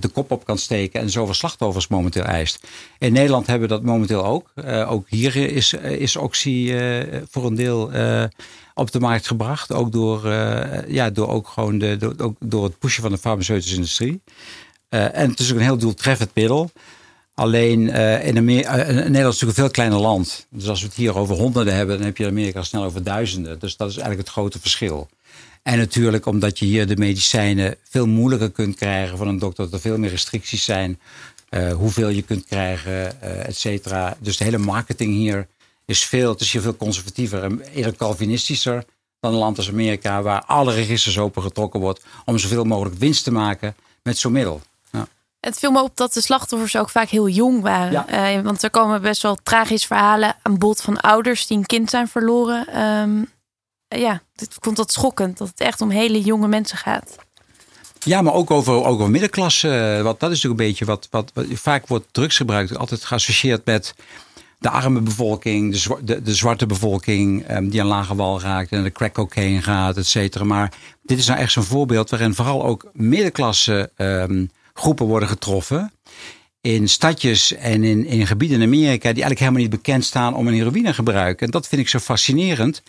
[0.00, 2.66] de kop op kan steken en zoveel slachtoffers momenteel eist.
[2.98, 4.52] In Nederland hebben we dat momenteel ook.
[4.54, 6.74] Uh, ook hier is, is Oxy
[7.30, 7.90] voor een deel
[8.74, 9.72] op de markt gebracht.
[9.72, 10.28] Ook door,
[10.88, 14.22] ja, door, ook gewoon de, door, ook door het pushen van de farmaceutische industrie.
[14.90, 16.70] Uh, en het is ook een heel doeltreffend middel.
[17.34, 20.46] Alleen uh, in, Amerika, uh, Nederland is natuurlijk een veel kleiner land.
[20.50, 23.02] Dus als we het hier over honderden hebben, dan heb je in Amerika snel over
[23.02, 23.58] duizenden.
[23.58, 25.08] Dus dat is eigenlijk het grote verschil.
[25.62, 29.64] En natuurlijk omdat je hier de medicijnen veel moeilijker kunt krijgen van een dokter.
[29.64, 30.98] Dat er veel meer restricties zijn.
[31.74, 34.16] hoeveel je kunt krijgen, et cetera.
[34.20, 35.46] Dus de hele marketing hier
[35.84, 38.84] is veel, het is hier veel conservatiever en eerder calvinistischer
[39.20, 40.22] dan een land als Amerika.
[40.22, 44.60] Waar alle registers opengetrokken wordt om zoveel mogelijk winst te maken met zo'n middel.
[45.40, 48.06] Het viel me op dat de slachtoffers ook vaak heel jong waren.
[48.10, 51.90] Uh, want er komen best wel tragische verhalen aan bod van ouders die een kind
[51.90, 52.82] zijn verloren.
[52.82, 53.30] Um,
[53.88, 57.16] ja, ik vond dat schokkend dat het echt om hele jonge mensen gaat.
[57.98, 60.00] Ja, maar ook over, ook over middenklasse.
[60.02, 63.94] Want dat is natuurlijk een beetje wat, wat, wat vaak wordt drugsgebruik altijd geassocieerd met
[64.58, 68.82] de arme bevolking, de, de, de zwarte bevolking um, die aan lage wal raakt en
[68.82, 70.44] de crack cocaine gaat, et cetera.
[70.44, 70.72] Maar
[71.02, 75.92] dit is nou echt zo'n voorbeeld waarin vooral ook middenklasse um, groepen worden getroffen.
[76.60, 80.46] In stadjes en in, in gebieden in Amerika die eigenlijk helemaal niet bekend staan om
[80.46, 81.40] een heroïnegebruik.
[81.40, 82.82] En dat vind ik zo fascinerend.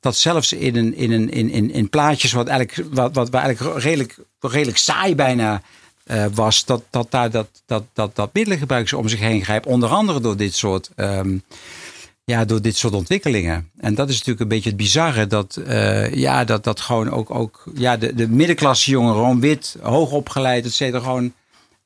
[0.00, 3.82] Dat zelfs in, een, in, een, in, in, in plaatjes wat eigenlijk, wat, wat eigenlijk
[3.82, 5.62] redelijk, redelijk saai bijna
[6.06, 9.66] uh, was, dat, dat daar dat, dat, dat, dat middelengebruik om zich heen grijpt.
[9.66, 10.90] Onder andere door dit soort.
[10.96, 11.42] Um,
[12.24, 13.70] ja, door dit soort ontwikkelingen.
[13.76, 15.26] En dat is natuurlijk een beetje het bizarre.
[15.26, 19.76] Dat, uh, ja, dat, dat gewoon ook, ook ja, de, de middenklasse jongeren, gewoon wit,
[19.82, 21.32] hoog opgeleid, et cetera, gewoon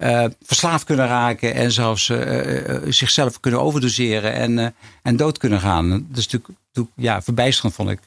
[0.03, 1.55] uh, verslaafd kunnen raken.
[1.55, 5.91] En zelfs uh, zichzelf kunnen overdoseren en, en dood kunnen gaan.
[5.91, 6.59] Dat is natuurlijk
[6.97, 8.01] ja, verbijsterend, vond ik.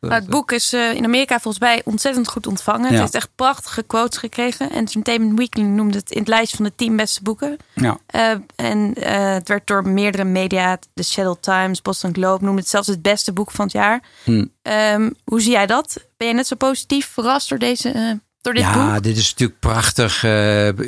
[0.00, 2.90] Nou, het boek is in Amerika volgens mij ontzettend goed ontvangen.
[2.90, 4.70] Het heeft echt prachtige quotes gekregen.
[4.70, 7.56] Entertainment Weekly noemde het in het lijst van de tien beste boeken.
[7.74, 7.98] Ja.
[8.14, 12.70] Uh, en uh, het werd door meerdere media, de Seattle Times, Boston Globe, noemde het
[12.70, 14.02] zelfs het beste boek van het jaar.
[14.24, 14.44] Hm.
[14.62, 16.04] Um, hoe zie jij dat?
[16.16, 19.02] Ben je net zo positief verrast door deze door dit ja, boek?
[19.02, 20.20] Dit is natuurlijk prachtig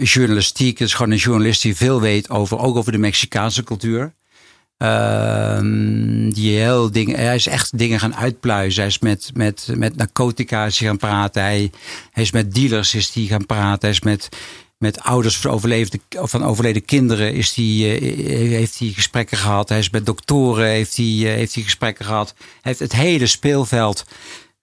[0.03, 0.79] journalistiek.
[0.79, 4.15] Het is gewoon een journalist die veel weet over, ook over de Mexicaanse cultuur.
[4.79, 5.61] Uh,
[6.31, 8.81] die heel dingen, hij is echt dingen gaan uitpluizen.
[8.81, 11.43] Hij is met, met, met narcotica gaan praten.
[11.43, 11.71] Hij,
[12.11, 13.81] hij is met dealers is die gaan praten.
[13.81, 14.29] Hij is met,
[14.79, 19.69] met ouders van, overleden, van overleden kinderen is die, uh, heeft hij gesprekken gehad.
[19.69, 22.35] Hij is met doktoren heeft hij, uh, heeft hij gesprekken gehad.
[22.37, 24.05] Hij heeft het hele speelveld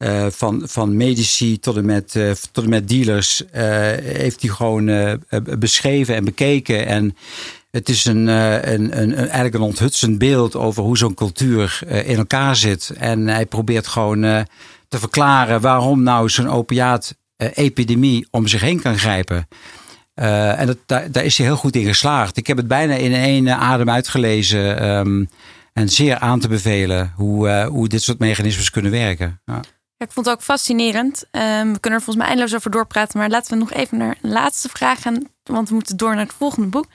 [0.04, 2.12] uh, van, van medici tot en met,
[2.52, 5.20] tot en met dealers heeft hij gewoon
[5.60, 6.86] beschreven en bekeken.
[6.86, 7.16] En
[7.74, 12.10] het is een, eh, een, een, eigenlijk een onthutsend beeld over hoe zo'n cultuur eh,
[12.10, 12.94] in elkaar zit.
[12.98, 14.42] En hij probeert gewoon eh,
[14.88, 19.48] te verklaren waarom nou zo'n opiaat-epidemie om zich heen kan grijpen.
[20.14, 22.38] En dat, daar, daar, is hij heel goed in geslaagd.
[22.38, 24.88] Ik heb het bijna in één adem uitgelezen.
[24.88, 25.30] Um,
[25.74, 29.42] en zeer aan te bevelen hoe, hoe dit soort mechanismes kunnen werken.
[29.46, 29.60] Ja.
[30.04, 31.26] Ik vond het ook fascinerend.
[31.32, 33.20] Um, we kunnen er volgens mij eindeloos over doorpraten.
[33.20, 35.28] Maar laten we nog even naar een laatste vraag gaan.
[35.44, 36.86] Want we moeten door naar het volgende boek.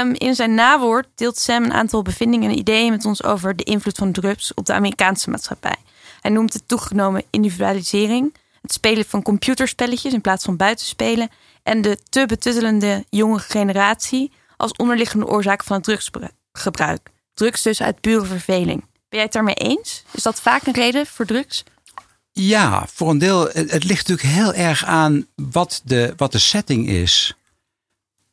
[0.00, 3.62] Um, in zijn nawoord deelt Sam een aantal bevindingen en ideeën met ons over de
[3.62, 5.76] invloed van drugs op de Amerikaanse maatschappij.
[6.20, 11.30] Hij noemt het toegenomen individualisering, het spelen van computerspelletjes in plaats van buitenspelen
[11.62, 17.10] en de te betuttelende jonge generatie als onderliggende oorzaak van het drugsgebruik.
[17.34, 18.80] Drugs dus uit pure verveling.
[18.80, 20.04] Ben jij het daarmee eens?
[20.10, 21.64] Is dat vaak een reden voor drugs?
[22.38, 23.48] Ja, voor een deel.
[23.52, 27.34] Het ligt natuurlijk heel erg aan wat de, wat de setting is.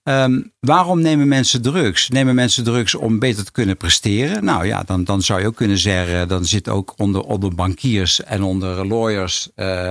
[0.04, 2.10] Um, waarom nemen mensen drugs?
[2.10, 4.44] Nemen mensen drugs om beter te kunnen presteren?
[4.44, 8.24] Nou ja, dan, dan zou je ook kunnen zeggen, dan zit ook onder, onder bankiers
[8.24, 9.90] en onder lawyers uh,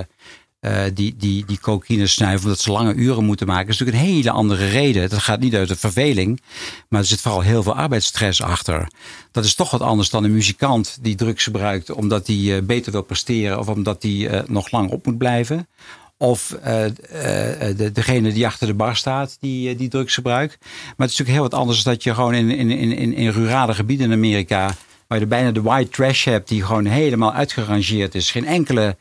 [0.63, 3.69] uh, die, die, die cocaïne snuiven omdat ze lange uren moeten maken.
[3.69, 5.11] Is natuurlijk een hele andere reden.
[5.11, 6.41] Dat gaat niet uit de verveling,
[6.89, 8.91] maar er zit vooral heel veel arbeidsstress achter.
[9.31, 12.93] Dat is toch wat anders dan een muzikant die drugs gebruikt omdat hij uh, beter
[12.93, 15.69] wil presteren of omdat hij nog lang op moet blijven.
[16.17, 20.57] of de, degene die achter de bar staat, die, die drugs gebruikt.
[20.61, 23.75] Maar het is natuurlijk heel wat anders dat je gewoon in, in, in, in rurale
[23.75, 24.75] gebieden in Amerika,
[25.07, 28.31] waar je bijna de white trash hebt, die gewoon helemaal uitgerangeerd is.
[28.31, 28.97] Geen enkele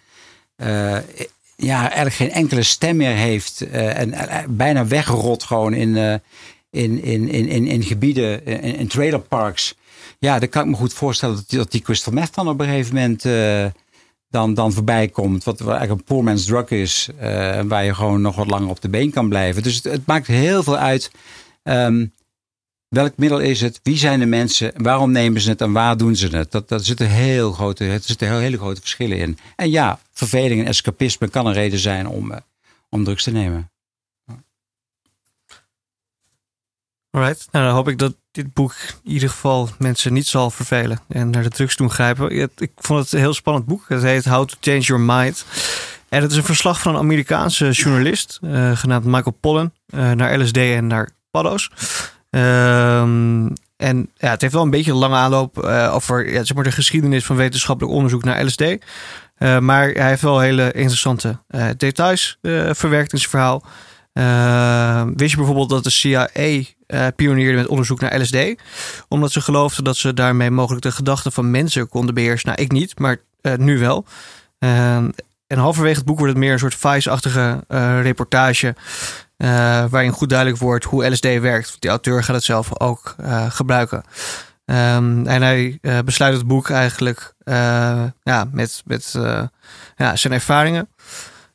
[1.61, 3.61] ja, eigenlijk geen enkele stem meer heeft.
[3.71, 4.13] en
[4.49, 5.95] bijna wegrot gewoon in,
[6.69, 9.75] in, in, in, in, in gebieden, in, in trailerparks.
[10.19, 12.59] Ja, dan kan ik me goed voorstellen dat die, dat die crystal meth dan op
[12.59, 13.23] een gegeven moment
[14.29, 15.43] dan, dan voorbij komt.
[15.43, 17.09] Wat eigenlijk een poor man's drug is.
[17.67, 19.63] Waar je gewoon nog wat langer op de been kan blijven.
[19.63, 21.11] Dus het, het maakt heel veel uit.
[21.63, 22.13] Um,
[22.95, 23.79] welk middel is het?
[23.83, 24.73] Wie zijn de mensen?
[24.75, 26.51] Waarom nemen ze het en waar doen ze het?
[26.51, 29.37] Dat, dat zitten heel grote, er zitten heel, hele grote verschillen in.
[29.55, 32.37] En ja, verveling en escapisme kan een reden zijn om, uh,
[32.89, 33.71] om drugs te nemen.
[37.09, 40.99] Alright, nou dan hoop ik dat dit boek in ieder geval mensen niet zal vervelen
[41.07, 42.49] en naar de drugs doen grijpen.
[42.57, 43.85] Ik vond het een heel spannend boek.
[43.87, 45.45] Het heet How to Change Your Mind.
[46.09, 50.39] En het is een verslag van een Amerikaanse journalist uh, genaamd Michael Pollan uh, naar
[50.39, 51.69] LSD en naar paddo's.
[52.35, 56.55] Um, en ja, het heeft wel een beetje een lange aanloop uh, over ja, zeg
[56.55, 58.63] maar de geschiedenis van wetenschappelijk onderzoek naar LSD.
[59.59, 61.39] maar hij heeft wel hele interessante
[61.77, 62.37] details
[62.71, 63.63] verwerkt in zijn verhaal.
[65.15, 66.29] wist je bijvoorbeeld dat de CIA
[67.15, 68.37] pionierde met onderzoek naar LSD.
[69.07, 72.49] Omdat ze geloofden dat ze daarmee mogelijk de gedachten van mensen konden beheersen.
[72.49, 73.17] Nou, ik niet, maar
[73.57, 74.05] nu wel.
[74.59, 74.95] Uh,
[75.47, 77.63] en halverwege het boek wordt het meer een soort Vice-achtige
[78.01, 78.75] reportage.
[79.89, 81.75] Waarin goed duidelijk wordt hoe LSD werkt.
[81.79, 83.15] Die auteur gaat het zelf ook
[83.49, 84.03] gebruiken.
[84.65, 87.33] Um, en hij besluit het boek eigenlijk
[88.23, 89.11] ja, met, met
[89.95, 90.89] ja, zijn ervaringen.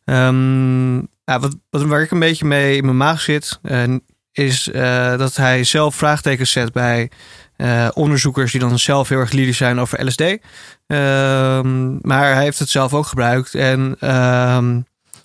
[0.05, 3.61] Ja, wat, wat, waar ik een beetje mee in mijn maag zit
[4.33, 4.71] is
[5.17, 7.11] dat hij zelf vraagtekens zet bij
[7.93, 10.21] onderzoekers die dan zelf heel erg lyrisch zijn over LSD.
[10.21, 13.97] Um, maar hij heeft het zelf ook gebruikt en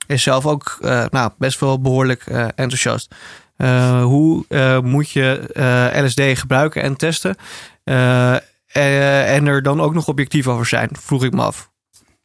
[0.07, 3.15] is zelf ook uh, nou, best wel behoorlijk enthousiast.
[4.03, 4.45] hoe
[4.83, 7.35] moet je LSD gebruiken en testen?
[7.83, 11.71] en er dan ook nog objectief over zijn, vroeg ik me af.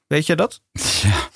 [0.07, 0.61] Weet je dat?
[1.03, 1.29] Ja.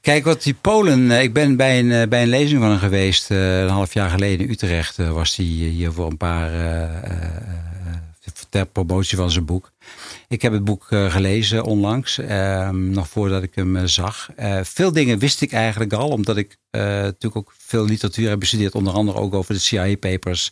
[0.00, 1.10] Kijk, wat die Polen.
[1.10, 3.30] Eh, ik ben bij een, eh, bij een lezing van hem geweest.
[3.30, 4.96] Een half jaar geleden in Utrecht.
[4.96, 6.50] was hij hier voor een paar.
[8.48, 9.72] Ter promotie van zijn boek.
[10.30, 12.18] Ik heb het boek gelezen onlangs.
[12.18, 14.28] Ehm, nog voordat ik hem zag.
[14.62, 16.08] veel dingen wist ik eigenlijk al.
[16.08, 18.74] Omdat ik natuurlijk ook veel literatuur heb bestudeerd.
[18.74, 20.50] Onder andere ook over de CIA-papers.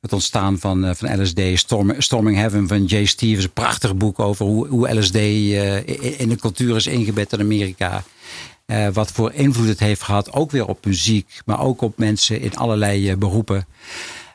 [0.00, 1.40] Het ontstaan van, van LSD.
[1.98, 3.44] Storming Heaven van Jay Stevens.
[3.44, 8.02] Een prachtig boek over hoe, hoe LSD in de cultuur is ingebed in Amerika.
[8.92, 12.56] Wat voor invloed het heeft gehad, ook weer op muziek, maar ook op mensen in
[12.56, 13.66] allerlei beroepen.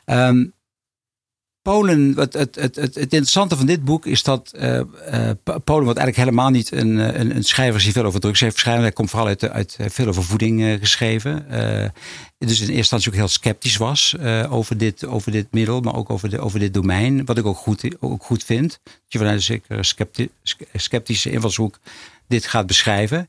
[0.06, 0.54] Um,
[1.72, 4.80] Polen, het, het, het, het, interessante van dit boek is dat uh,
[5.44, 8.80] Polen wordt eigenlijk helemaal niet een, een, een schrijver die veel over drugs heeft geschreven.
[8.80, 11.46] Hij komt vooral uit, uit veel over voeding geschreven.
[11.48, 11.92] dus
[12.38, 14.16] in eerste instantie ook heel sceptisch was
[14.48, 17.24] over, dit, over dit middel, maar ook over, de, over dit domein.
[17.24, 18.80] Wat ik ook goed, ook goed vind.
[18.82, 20.28] Dat je vanuit een zekere
[20.72, 21.78] sceptische invalshoek
[22.28, 23.28] dit gaat beschrijven.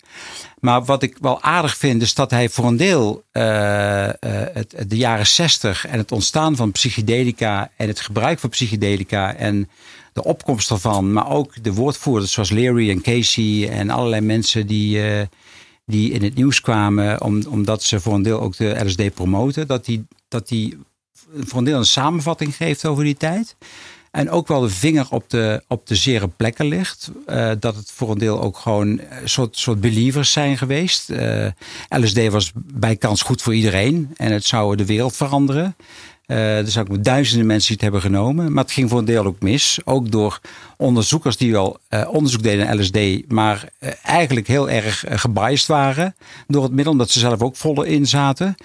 [0.60, 4.10] Maar wat ik wel aardig vind, is dat hij voor een deel uh,
[4.54, 9.70] het, de jaren zestig en het ontstaan van psychedelica en het gebruik van psychedelica en
[10.14, 14.98] de opkomst ervan, maar ook de woordvoerders zoals Leary en Casey en allerlei mensen die,
[14.98, 15.22] uh,
[15.86, 19.68] die in het nieuws kwamen, om, omdat ze voor een deel ook de LSD promoten,
[19.68, 20.78] dat die, dat die
[21.36, 23.56] voor een deel een samenvatting geeft over die tijd.
[24.18, 27.12] En ook wel de vinger op de, op de zere plekken ligt.
[27.28, 31.10] Uh, dat het voor een deel ook gewoon soort, soort believers zijn geweest.
[31.10, 31.48] Eh,
[31.90, 34.10] LSD was bij kans goed voor iedereen.
[34.16, 35.76] En het zou de wereld veranderen.
[36.28, 38.54] Uh, er zijn ook duizenden mensen die het hebben genomen.
[38.54, 39.80] Maar het ging voor een deel ook mis.
[39.84, 40.40] Ook door
[40.78, 43.30] onderzoekers die wel uh, onderzoek deden naar LSD.
[43.32, 46.16] Maar uh, eigenlijk heel erg gebiased waren
[46.48, 46.92] door het middel.
[46.92, 48.56] Omdat ze zelf ook volle in zaten.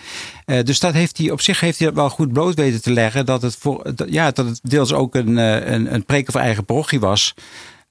[0.44, 3.27] dus dat heeft hij, op zich heeft hij dat wel goed bloot weten te leggen.
[3.27, 7.01] Dat het, voor, ja, dat het deels ook een, een, een preken voor eigen parochie
[7.01, 7.35] was.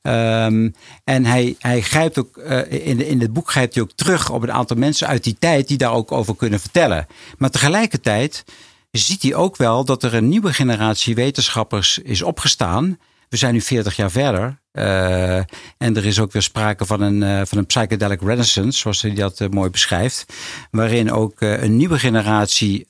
[0.03, 4.29] Um, en hij, hij grijpt ook, uh, in, in het boek grijpt hij ook terug
[4.29, 7.07] op een aantal mensen uit die tijd die daar ook over kunnen vertellen.
[7.37, 8.43] Maar tegelijkertijd
[8.91, 12.99] ziet hij ook wel dat er een nieuwe generatie wetenschappers is opgestaan.
[13.29, 14.60] We zijn nu 40 jaar verder.
[14.73, 15.35] Uh,
[15.77, 19.13] en er is ook weer sprake van een, uh, van een psychedelic renaissance, zoals hij
[19.13, 20.25] dat uh, mooi beschrijft.
[20.71, 22.85] Waarin ook een nieuwe generatie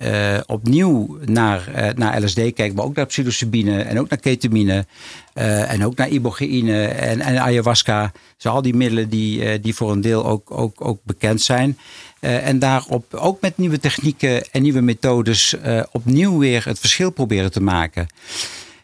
[0.45, 4.85] opnieuw naar, naar LSD kijkt, maar ook naar psilocybine en ook naar ketamine.
[5.33, 8.11] en ook naar ibogaine en, en ayahuasca.
[8.35, 11.77] Dus al die middelen die, die voor een deel ook, ook, ook bekend zijn.
[12.19, 15.55] En daarop ook met nieuwe technieken en nieuwe methodes
[15.91, 18.07] opnieuw weer het verschil proberen te maken.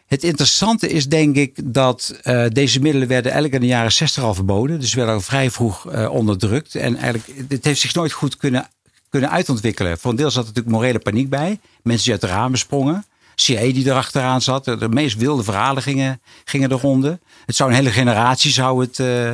[0.08, 4.22] Het interessante is denk ik dat uh, deze middelen werden eigenlijk in de jaren 60
[4.22, 4.80] al verboden.
[4.80, 6.74] Dus werden al vrij vroeg onderdrukt.
[6.74, 8.68] En eigenlijk, het heeft zich nooit goed kunnen
[9.10, 9.98] kunnen uitontwikkelen.
[9.98, 11.60] Voor een deel zat natuurlijk morele paniek bij.
[11.82, 13.04] Mensen die uit de ramen sprongen.
[13.40, 14.64] CIA die erachteraan zat.
[14.64, 17.20] De meest wilde verhalen gingen, gingen de ronde.
[17.46, 19.32] Het zou een hele generatie zou het, uh,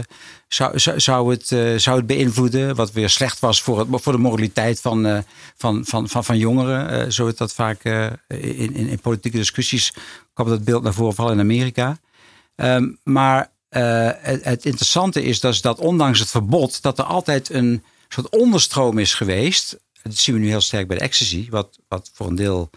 [0.49, 2.75] zou, zou, het, uh, zou beïnvloeden.
[2.75, 5.19] Wat weer slecht was voor, het, voor de moraliteit van, uh,
[5.57, 7.13] van, van, van, van jongeren.
[7.13, 9.93] zo is dat vaak in, in, in, politieke discussies
[10.33, 11.99] kwam dat beeld naar voren, vooral in Amerika.
[12.57, 17.83] Um, maar het, het, interessante is dus dat ondanks het verbod, dat er altijd een
[18.09, 19.79] soort onderstroom is geweest.
[20.03, 22.71] Dat zien we nu heel sterk bij de ecstasy, wat, wat voor een deel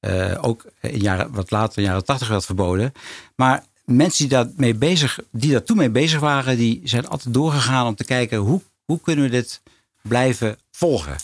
[0.00, 2.92] uh, ook in jaren, wat later in jaren tachtig werd verboden.
[3.36, 7.86] Maar mensen die, daarmee bezig, die daar toen mee bezig waren, die zijn altijd doorgegaan
[7.86, 9.62] om te kijken hoe, hoe kunnen we dit
[10.02, 11.16] blijven volgen.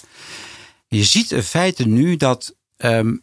[0.89, 3.23] Je ziet in feite nu dat, um,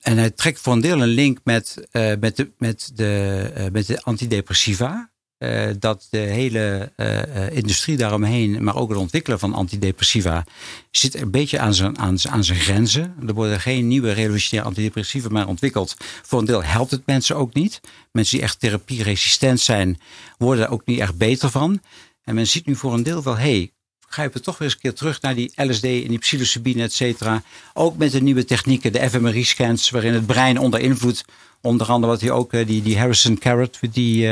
[0.00, 3.66] en hij trekt voor een deel een link met, uh, met, de, met, de, uh,
[3.72, 5.10] met de antidepressiva.
[5.44, 10.44] Uh, dat de hele uh, industrie daaromheen, maar ook het ontwikkelen van antidepressiva,
[10.90, 13.14] zit een beetje aan zijn, aan, aan zijn grenzen.
[13.26, 15.96] Er worden geen nieuwe revolutionaire antidepressiva meer ontwikkeld.
[16.22, 17.80] Voor een deel helpt het mensen ook niet.
[18.12, 19.98] Mensen die echt therapieresistent zijn,
[20.38, 21.80] worden er ook niet echt beter van.
[22.24, 23.72] En men ziet nu voor een deel wel, hé, hey,
[24.14, 27.42] grijpen toch weer eens een keer terug naar die LSD en die psilocybine, et cetera.
[27.72, 31.24] Ook met de nieuwe technieken, de fMRI-scans, waarin het brein onder invloed,
[31.60, 34.28] onder andere wat hij ook, die, die Harrison Carrot, die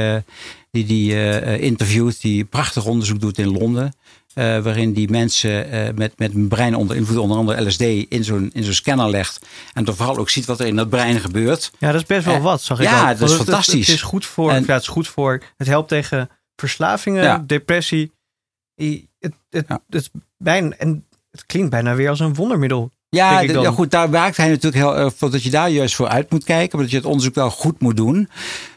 [0.72, 3.94] die die uh, interviewt, die prachtig onderzoek doet in Londen.
[4.34, 8.24] Uh, waarin die mensen uh, met, met een brein onder invloed, onder andere LSD, in
[8.24, 9.46] zo'n in zo'n scanner legt.
[9.72, 11.70] En dan vooral ook ziet wat er in dat brein gebeurt.
[11.78, 13.74] Ja, dat is best wel wat, zag ik Ja, dat is fantastisch.
[13.74, 17.22] Het, het, is goed voor, en, ja, het is goed voor, het helpt tegen verslavingen,
[17.22, 17.44] ja.
[17.46, 18.12] depressie.
[19.22, 19.82] Het, het, ja.
[19.88, 22.90] het, bijna, en het klinkt bijna weer als een wondermiddel.
[23.08, 26.08] Ja, ja, goed, daar werkt hij natuurlijk heel erg voor dat je daar juist voor
[26.08, 28.28] uit moet kijken, maar dat je het onderzoek wel goed moet doen.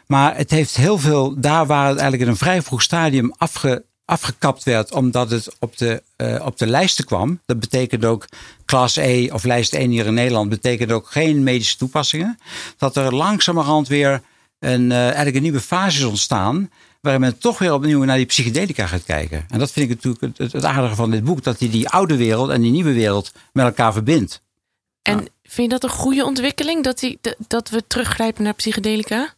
[0.07, 3.85] Maar het heeft heel veel, daar waar het eigenlijk in een vrij vroeg stadium afge,
[4.05, 7.39] afgekapt werd, omdat het op de, uh, op de lijsten kwam.
[7.45, 8.25] Dat betekent ook
[8.65, 12.39] klas E of lijst 1 hier in Nederland, betekent ook geen medische toepassingen.
[12.77, 14.21] Dat er langzamerhand weer
[14.59, 16.69] een, uh, eigenlijk een nieuwe fase is ontstaan.
[17.05, 19.45] Waarin men toch weer opnieuw naar die psychedelica gaat kijken.
[19.49, 21.43] En dat vind ik natuurlijk het, het aardige van dit boek.
[21.43, 24.41] Dat hij die oude wereld en die nieuwe wereld met elkaar verbindt.
[25.01, 25.27] En nou.
[25.43, 26.83] vind je dat een goede ontwikkeling?
[26.83, 29.33] Dat, die, dat we teruggrijpen naar psychedelica?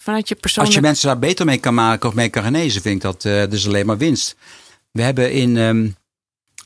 [0.00, 0.74] vanuit je persoonlijk...
[0.74, 3.24] Als je mensen daar beter mee kan maken of mee kan genezen, vind ik dat
[3.24, 4.36] uh, dus alleen maar winst.
[4.90, 5.56] We hebben in.
[5.56, 5.96] Um,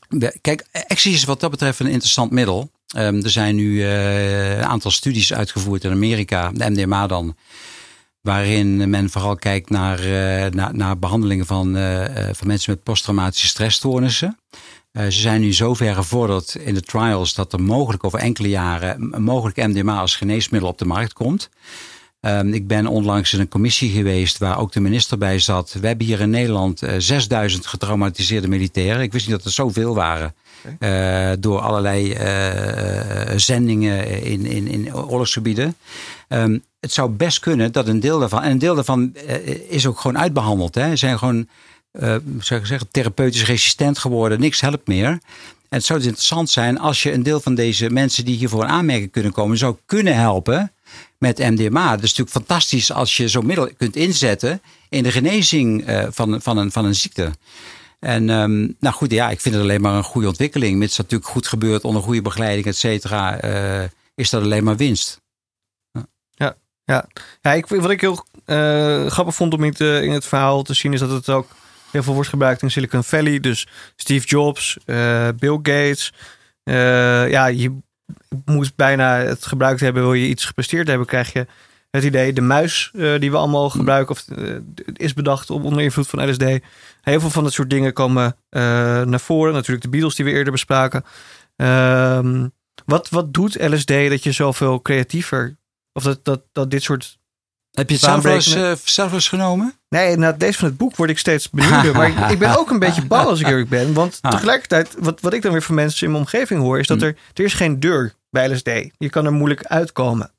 [0.09, 2.71] we, kijk, ecstasy is wat dat betreft een interessant middel.
[2.97, 7.35] Um, er zijn nu uh, een aantal studies uitgevoerd in Amerika, de MDMA dan.
[8.25, 11.73] Waarin men vooral kijkt naar, uh, naar, naar, behandelingen van,
[12.31, 14.39] van mensen met posttraumatische stressstoornissen.
[14.93, 19.57] ze zijn nu zover gevorderd in de trials dat er mogelijk over enkele jaren mogelijk
[19.57, 21.49] MDMA als geneesmiddel op de markt komt.
[22.25, 25.77] Um, ik ben onlangs in een commissie geweest waar ook de minister bij zat.
[25.81, 29.01] We hebben hier in Nederland uh, 6000 getraumatiseerde militairen.
[29.01, 30.35] Ik wist niet dat er zoveel waren.
[30.79, 35.75] Uh, door allerlei uh, zendingen in, in, in oorlogsgebieden.
[36.29, 38.41] Um, het zou best kunnen dat een deel daarvan.
[38.43, 39.15] En een deel daarvan
[39.67, 40.75] is ook gewoon uitbehandeld.
[40.75, 40.95] Hè.
[40.95, 41.47] Zijn gewoon
[41.99, 44.39] uh, zou zeggen, therapeutisch resistent geworden.
[44.39, 45.07] Niks helpt meer.
[45.07, 45.19] En
[45.81, 48.69] het zou dus interessant zijn als je een deel van deze mensen die hiervoor in
[48.69, 50.71] aanmerking kunnen komen, zou kunnen helpen
[51.17, 51.91] met MDMA.
[51.91, 56.41] Het is natuurlijk fantastisch als je zo'n middel kunt inzetten in de genezing uh, van,
[56.41, 57.31] van, een, van een ziekte.
[57.99, 60.77] En um, nou goed, ja, ik vind het alleen maar een goede ontwikkeling.
[60.77, 63.41] Mits dat natuurlijk goed gebeurt onder goede begeleiding, et cetera,
[64.15, 65.23] is dat alleen maar winst.
[66.85, 67.05] Ja,
[67.41, 67.53] ja.
[67.53, 70.93] ik, wat ik heel uh, grappig vond om in, te, in het verhaal te zien,
[70.93, 71.47] is dat het ook
[71.91, 73.39] heel veel wordt gebruikt in Silicon Valley.
[73.39, 74.77] Dus Steve Jobs,
[75.35, 76.13] Bill Gates.
[77.31, 77.77] ja, je
[78.45, 81.47] moest bijna het gebruikt hebben, wil je iets gepresteerd hebben, krijg je
[81.89, 84.25] het idee, de muis die we allemaal gebruiken, of
[84.93, 86.43] is bedacht op onder invloed van LSD.
[87.01, 88.35] Heel veel van dat soort dingen komen
[89.05, 89.53] naar voren.
[89.53, 91.03] Natuurlijk de Beatles die we eerder bespraken.
[91.55, 92.47] Ehm,
[92.85, 95.57] wat, wat doet LSD dat je zoveel creatiever,
[95.95, 97.17] of dat, dat, dat dit soort
[97.71, 99.73] heb je het zelf eens, uh, zelf eens genomen?
[99.89, 101.95] Nee, na deze van het boek word ik steeds benieuwder.
[101.95, 103.93] maar ik ben ook een beetje bang als ik eerlijk ben.
[103.93, 104.31] Want ah.
[104.31, 106.79] tegelijkertijd, wat, wat ik dan weer van mensen in mijn omgeving hoor...
[106.79, 107.07] is dat hmm.
[107.07, 108.69] er, er is geen deur bij LSD.
[108.97, 110.29] Je kan er moeilijk uitkomen.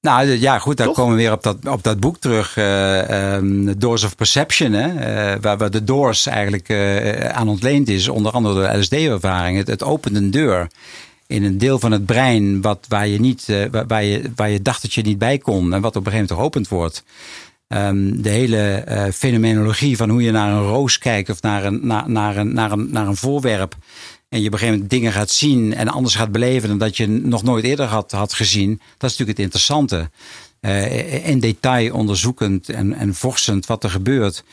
[0.00, 2.56] Nou ja, goed, daar komen we weer op dat, op dat boek terug.
[2.56, 7.88] Uh, um, Doors of Perception, hè, uh, waar, waar de Doors eigenlijk uh, aan ontleend
[7.88, 8.08] is.
[8.08, 9.58] Onder andere de LSD-ervaring.
[9.58, 10.68] Het, het opent een deur
[11.32, 14.62] in een deel van het brein wat, waar, je niet, uh, waar, je, waar je
[14.62, 17.04] dacht dat je niet bij kon en wat op een gegeven moment geopend wordt.
[17.68, 21.86] Um, de hele uh, fenomenologie van hoe je naar een roos kijkt of naar een,
[21.86, 23.76] naar, naar, een, naar, een, naar een voorwerp.
[24.28, 26.96] En je op een gegeven moment dingen gaat zien en anders gaat beleven dan dat
[26.96, 28.70] je nog nooit eerder had, had gezien.
[28.70, 30.10] Dat is natuurlijk het interessante.
[30.60, 34.44] Uh, in detail onderzoekend en, en vorstend wat er gebeurt.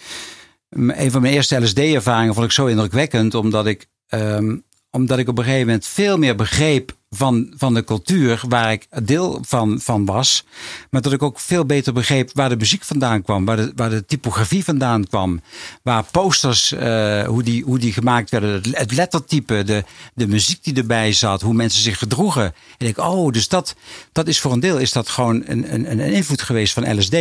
[0.70, 5.38] Een van mijn eerste LSD-ervaringen vond ik zo indrukwekkend, omdat ik um, omdat ik op
[5.38, 10.06] een gegeven moment veel meer begreep van, van de cultuur waar ik deel van, van
[10.06, 10.46] was.
[10.90, 13.90] Maar dat ik ook veel beter begreep waar de muziek vandaan kwam, waar de, waar
[13.90, 15.42] de typografie vandaan kwam,
[15.84, 19.84] waar posters, uh, hoe, die, hoe die gemaakt werden, het lettertype, de,
[20.14, 22.54] de muziek die erbij zat, hoe mensen zich gedroegen.
[22.78, 23.76] En ik, oh, dus dat,
[24.12, 27.16] dat is voor een deel is dat gewoon een, een, een invloed geweest van LSD.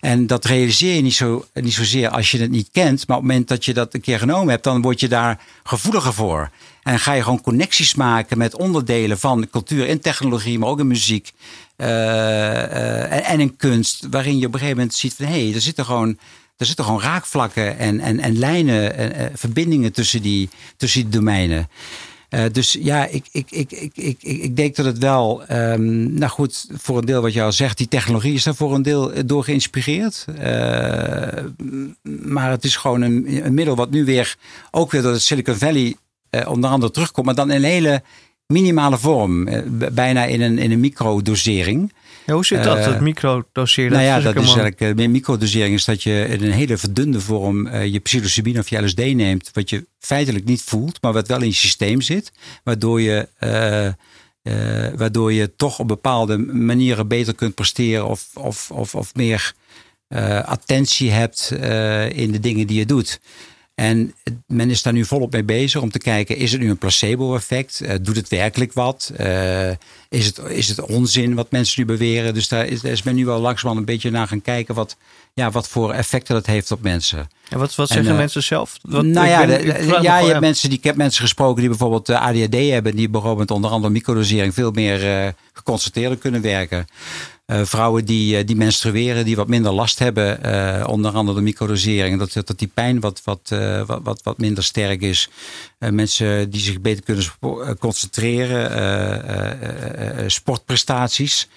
[0.00, 3.22] En dat realiseer je niet, zo, niet zozeer als je het niet kent, maar op
[3.22, 6.50] het moment dat je dat een keer genomen hebt, dan word je daar gevoeliger voor.
[6.90, 10.86] En ga je gewoon connecties maken met onderdelen van cultuur en technologie, maar ook in
[10.86, 11.32] muziek
[11.76, 14.06] uh, uh, en, in kunst.
[14.10, 16.18] Waarin je op een gegeven moment ziet van hé, hey, er zitten gewoon.
[16.56, 21.10] Er zitten gewoon raakvlakken en, en, en lijnen, en, uh, verbindingen tussen die, tussen die
[21.10, 21.68] domeinen.
[22.52, 26.66] Dus ja, ik, ik, ik, ik, ik, ik denk dat het wel, um, nou goed,
[26.72, 30.24] voor een deel wat al zegt, die technologie is daar voor een deel door geïnspireerd.
[32.02, 34.36] Maar het is gewoon een, een, middel wat nu weer,
[34.70, 35.96] ook weer door het Silicon Valley
[36.46, 38.02] onder andere terugkomt, maar dan in een hele
[38.50, 39.48] minimale vorm.
[39.48, 39.58] Uh,
[39.92, 41.92] bijna in een, in een microdosering.
[42.26, 43.92] Ja, hoe zit dat, uh, het microdoseren?
[43.92, 47.66] Nou ja, dat is eigenlijk, uh, microdosering is dat je in een hele verdunde vorm
[47.66, 51.40] uh, je psilocybine of je LSD neemt, wat je feitelijk niet voelt, maar wat wel
[51.40, 52.32] in je systeem zit,
[52.64, 53.28] waardoor je,
[54.96, 59.54] waardoor je toch op bepaalde manieren beter kunt presteren of, of, of, of meer
[60.44, 61.50] attentie hebt
[62.12, 63.20] in de dingen die je doet.
[63.80, 64.14] En
[64.46, 67.80] men is daar nu volop mee bezig om te kijken: is het nu een placebo-effect?
[67.82, 69.12] Uh, doet het werkelijk wat?
[69.20, 69.70] Uh,
[70.08, 72.34] is, het, is het onzin wat mensen nu beweren?
[72.34, 74.96] Dus daar is, daar is men nu wel langzamerhand een beetje naar gaan kijken wat,
[75.34, 77.28] ja, wat voor effecten dat heeft op mensen.
[77.48, 78.76] En wat, wat zeggen en, uh, mensen zelf?
[78.82, 81.68] Wat, nou ja, ben, de, ja je hebt mensen die, ik heb mensen gesproken die
[81.68, 86.86] bijvoorbeeld ADHD hebben, die bijvoorbeeld onder andere microdosering veel meer geconcentreerder kunnen werken.
[87.50, 91.42] Uh, vrouwen die, uh, die menstrueren, die wat minder last hebben, uh, onder andere de
[91.42, 93.54] microdosering, dat, dat die pijn wat, wat,
[93.86, 95.28] wat, wat, wat minder sterk is.
[95.78, 97.24] mensen die zich beter kunnen
[97.78, 98.70] concentreren,
[100.30, 101.48] sportprestaties.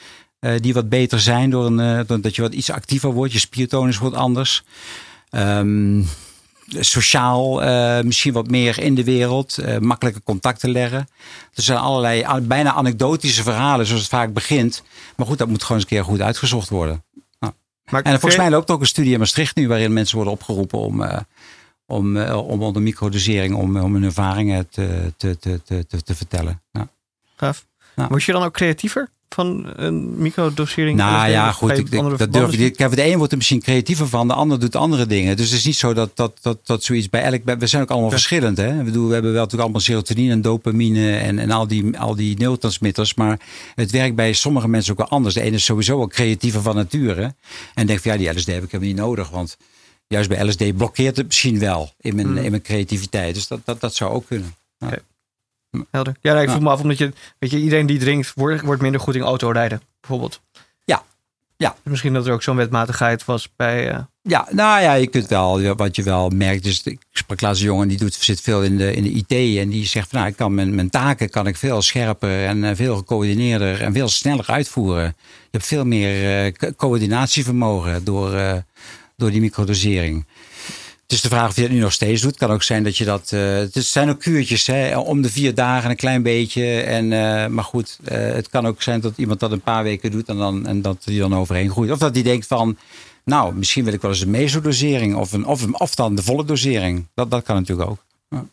[0.60, 4.16] die wat beter zijn door een, dat je wat iets actiever wordt, je spiertonus wordt
[4.16, 4.64] anders.
[5.32, 6.08] Um,
[6.80, 11.08] sociaal uh, misschien wat meer in de wereld, uh, makkelijke contacten leggen.
[11.54, 14.84] Er zijn allerlei bijna anekdotische verhalen, zoals het vaak begint.
[15.16, 17.04] Maar goed, dat moet gewoon eens een keer goed uitgezocht worden.
[17.40, 17.54] Nou.
[17.90, 20.80] Maar en volgens mij loopt ook een studie in Maastricht nu, waarin mensen worden opgeroepen
[20.80, 21.18] om, uh,
[21.86, 26.62] om, om onder microdosering, om, om hun ervaringen te, te, te, te, te vertellen.
[26.72, 26.88] Ja.
[27.36, 27.66] Gaaf.
[27.96, 28.10] Nou.
[28.10, 29.10] Word je dan ook creatiever?
[29.34, 30.98] Van een microdosering?
[30.98, 31.78] Nou ja, goed.
[31.78, 32.76] Ik, ik, dat durf ik.
[32.76, 35.38] Kijk, de een wordt er misschien creatiever van, de ander doet andere dingen.
[35.38, 37.60] Dus het is niet zo dat, dat, dat, dat zoiets bij elk.
[37.60, 38.58] We zijn ook allemaal verschillend.
[38.58, 38.84] Hè?
[38.84, 42.16] We, doen, we hebben wel natuurlijk allemaal serotonine en dopamine en, en al, die, al
[42.16, 43.14] die neurotransmitters.
[43.14, 43.40] Maar
[43.76, 45.36] het werkt bij sommige mensen ook wel anders.
[45.36, 47.36] De ene is sowieso wel creatiever van nature.
[47.74, 49.30] En denkt van ja, die LSD heb ik helemaal niet nodig.
[49.30, 49.58] Want
[50.08, 52.38] juist bij LSD blokkeert het misschien wel in mijn, mm.
[52.38, 53.34] in mijn creativiteit.
[53.34, 54.56] Dus dat, dat, dat zou ook kunnen.
[54.78, 54.88] Ja.
[54.88, 55.00] Okay.
[55.92, 56.16] Helder.
[56.22, 59.02] Ja, ik vroeg me af, omdat je, weet je, iedereen die drinkt, wordt, wordt minder
[59.02, 60.42] goed in autorijden, bijvoorbeeld.
[60.86, 61.04] Ja.
[61.58, 61.76] ja.
[61.84, 63.94] Misschien dat er ook zo'n wetmatigheid was bij.
[63.94, 64.00] Uh...
[64.22, 67.68] Ja, nou ja, je kunt wel, wat je wel merkt, dus ik sprak laatst een
[67.68, 70.32] jongen die doet, zit veel in de, in de IT en die zegt van nou,
[70.32, 74.08] ik kan mijn, mijn taken kan ik veel scherper en uh, veel gecoördineerder en veel
[74.08, 75.16] sneller uitvoeren.
[75.44, 78.64] Je hebt veel meer uh, coördinatievermogen door,
[79.16, 80.26] door die microdosering.
[81.14, 82.38] Is de vraag of je dat nu nog steeds doet.
[82.38, 83.32] Kan ook zijn dat je dat.
[83.34, 86.82] Uh, het zijn ook kuurtjes, hè, om de vier dagen een klein beetje.
[86.82, 90.12] En, uh, maar goed, uh, het kan ook zijn dat iemand dat een paar weken
[90.12, 91.92] doet en, dan, en dat hij dan overheen groeit.
[91.92, 92.78] Of dat hij denkt van.
[93.26, 96.24] Nou, misschien wil ik wel eens een mesodosering of, een, of, een, of dan de
[96.24, 97.08] volle dosering.
[97.14, 98.06] Dat, dat kan natuurlijk ook.
[98.30, 98.46] Ja.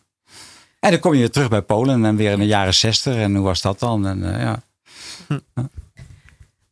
[0.81, 3.15] En dan kom je weer terug bij Polen en weer in de jaren zestig.
[3.15, 4.07] En hoe was dat dan?
[4.07, 4.63] En, ja.
[5.27, 5.39] Hm.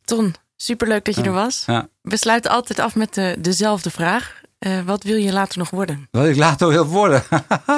[0.05, 1.65] Ton, superleuk dat je er was.
[2.01, 4.38] We sluiten altijd af met de, dezelfde vraag.
[4.59, 6.07] Uh, wat wil je later nog worden?
[6.11, 7.23] Wat ik later wil worden?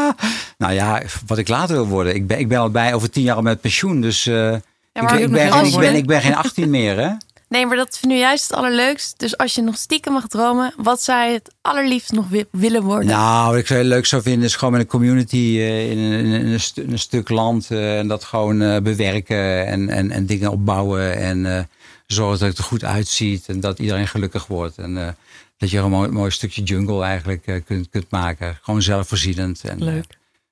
[0.57, 2.15] nou ja, wat ik later wil worden.
[2.15, 4.01] Ik ben, ik ben al bij over tien jaar al met pensioen.
[4.01, 4.59] Dus uh, ja,
[4.93, 7.11] ik, ik, ben, ik, ben, ik ben geen 18 meer, hè?
[7.51, 9.19] Nee, maar dat vind nu juist het allerleukst.
[9.19, 13.07] Dus als je nog stiekem mag dromen, wat zou je het allerliefst nog willen worden?
[13.07, 16.25] Nou, wat ik zou leuk zou vinden is gewoon met een community uh, in, een,
[16.25, 17.67] in een, st een, stuk land.
[17.71, 21.17] Uh, en dat gewoon uh, bewerken en, en, en dingen opbouwen.
[21.17, 21.69] En
[22.07, 24.77] zorgen dat het er goed uitziet en dat iedereen gelukkig wordt.
[24.77, 25.15] En
[25.61, 28.57] dat je een mooi, mooi stukje jungle eigenlijk uh, kunt, kunt maken.
[28.61, 29.63] Gewoon zelfvoorzienend.
[29.63, 30.05] En, Leuk.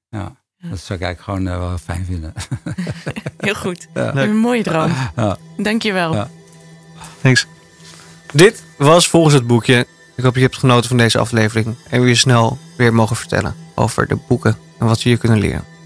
[0.10, 0.36] Uh, ja,
[0.70, 2.34] dat zou ik eigenlijk gewoon uh, wel fijn vinden.
[3.38, 3.88] Heel goed.
[3.94, 4.16] Ja.
[4.16, 4.92] Een mooie droom.
[5.16, 5.38] Ja.
[5.58, 6.14] Dankjewel.
[6.14, 6.30] Ja.
[7.22, 7.48] Thanks.
[8.34, 9.88] Dit was volgens het boekje.
[10.16, 11.76] Ik hoop je hebt genoten van deze aflevering.
[11.90, 15.40] En we je snel weer mogen vertellen over de boeken en wat we hier kunnen
[15.40, 15.79] leren.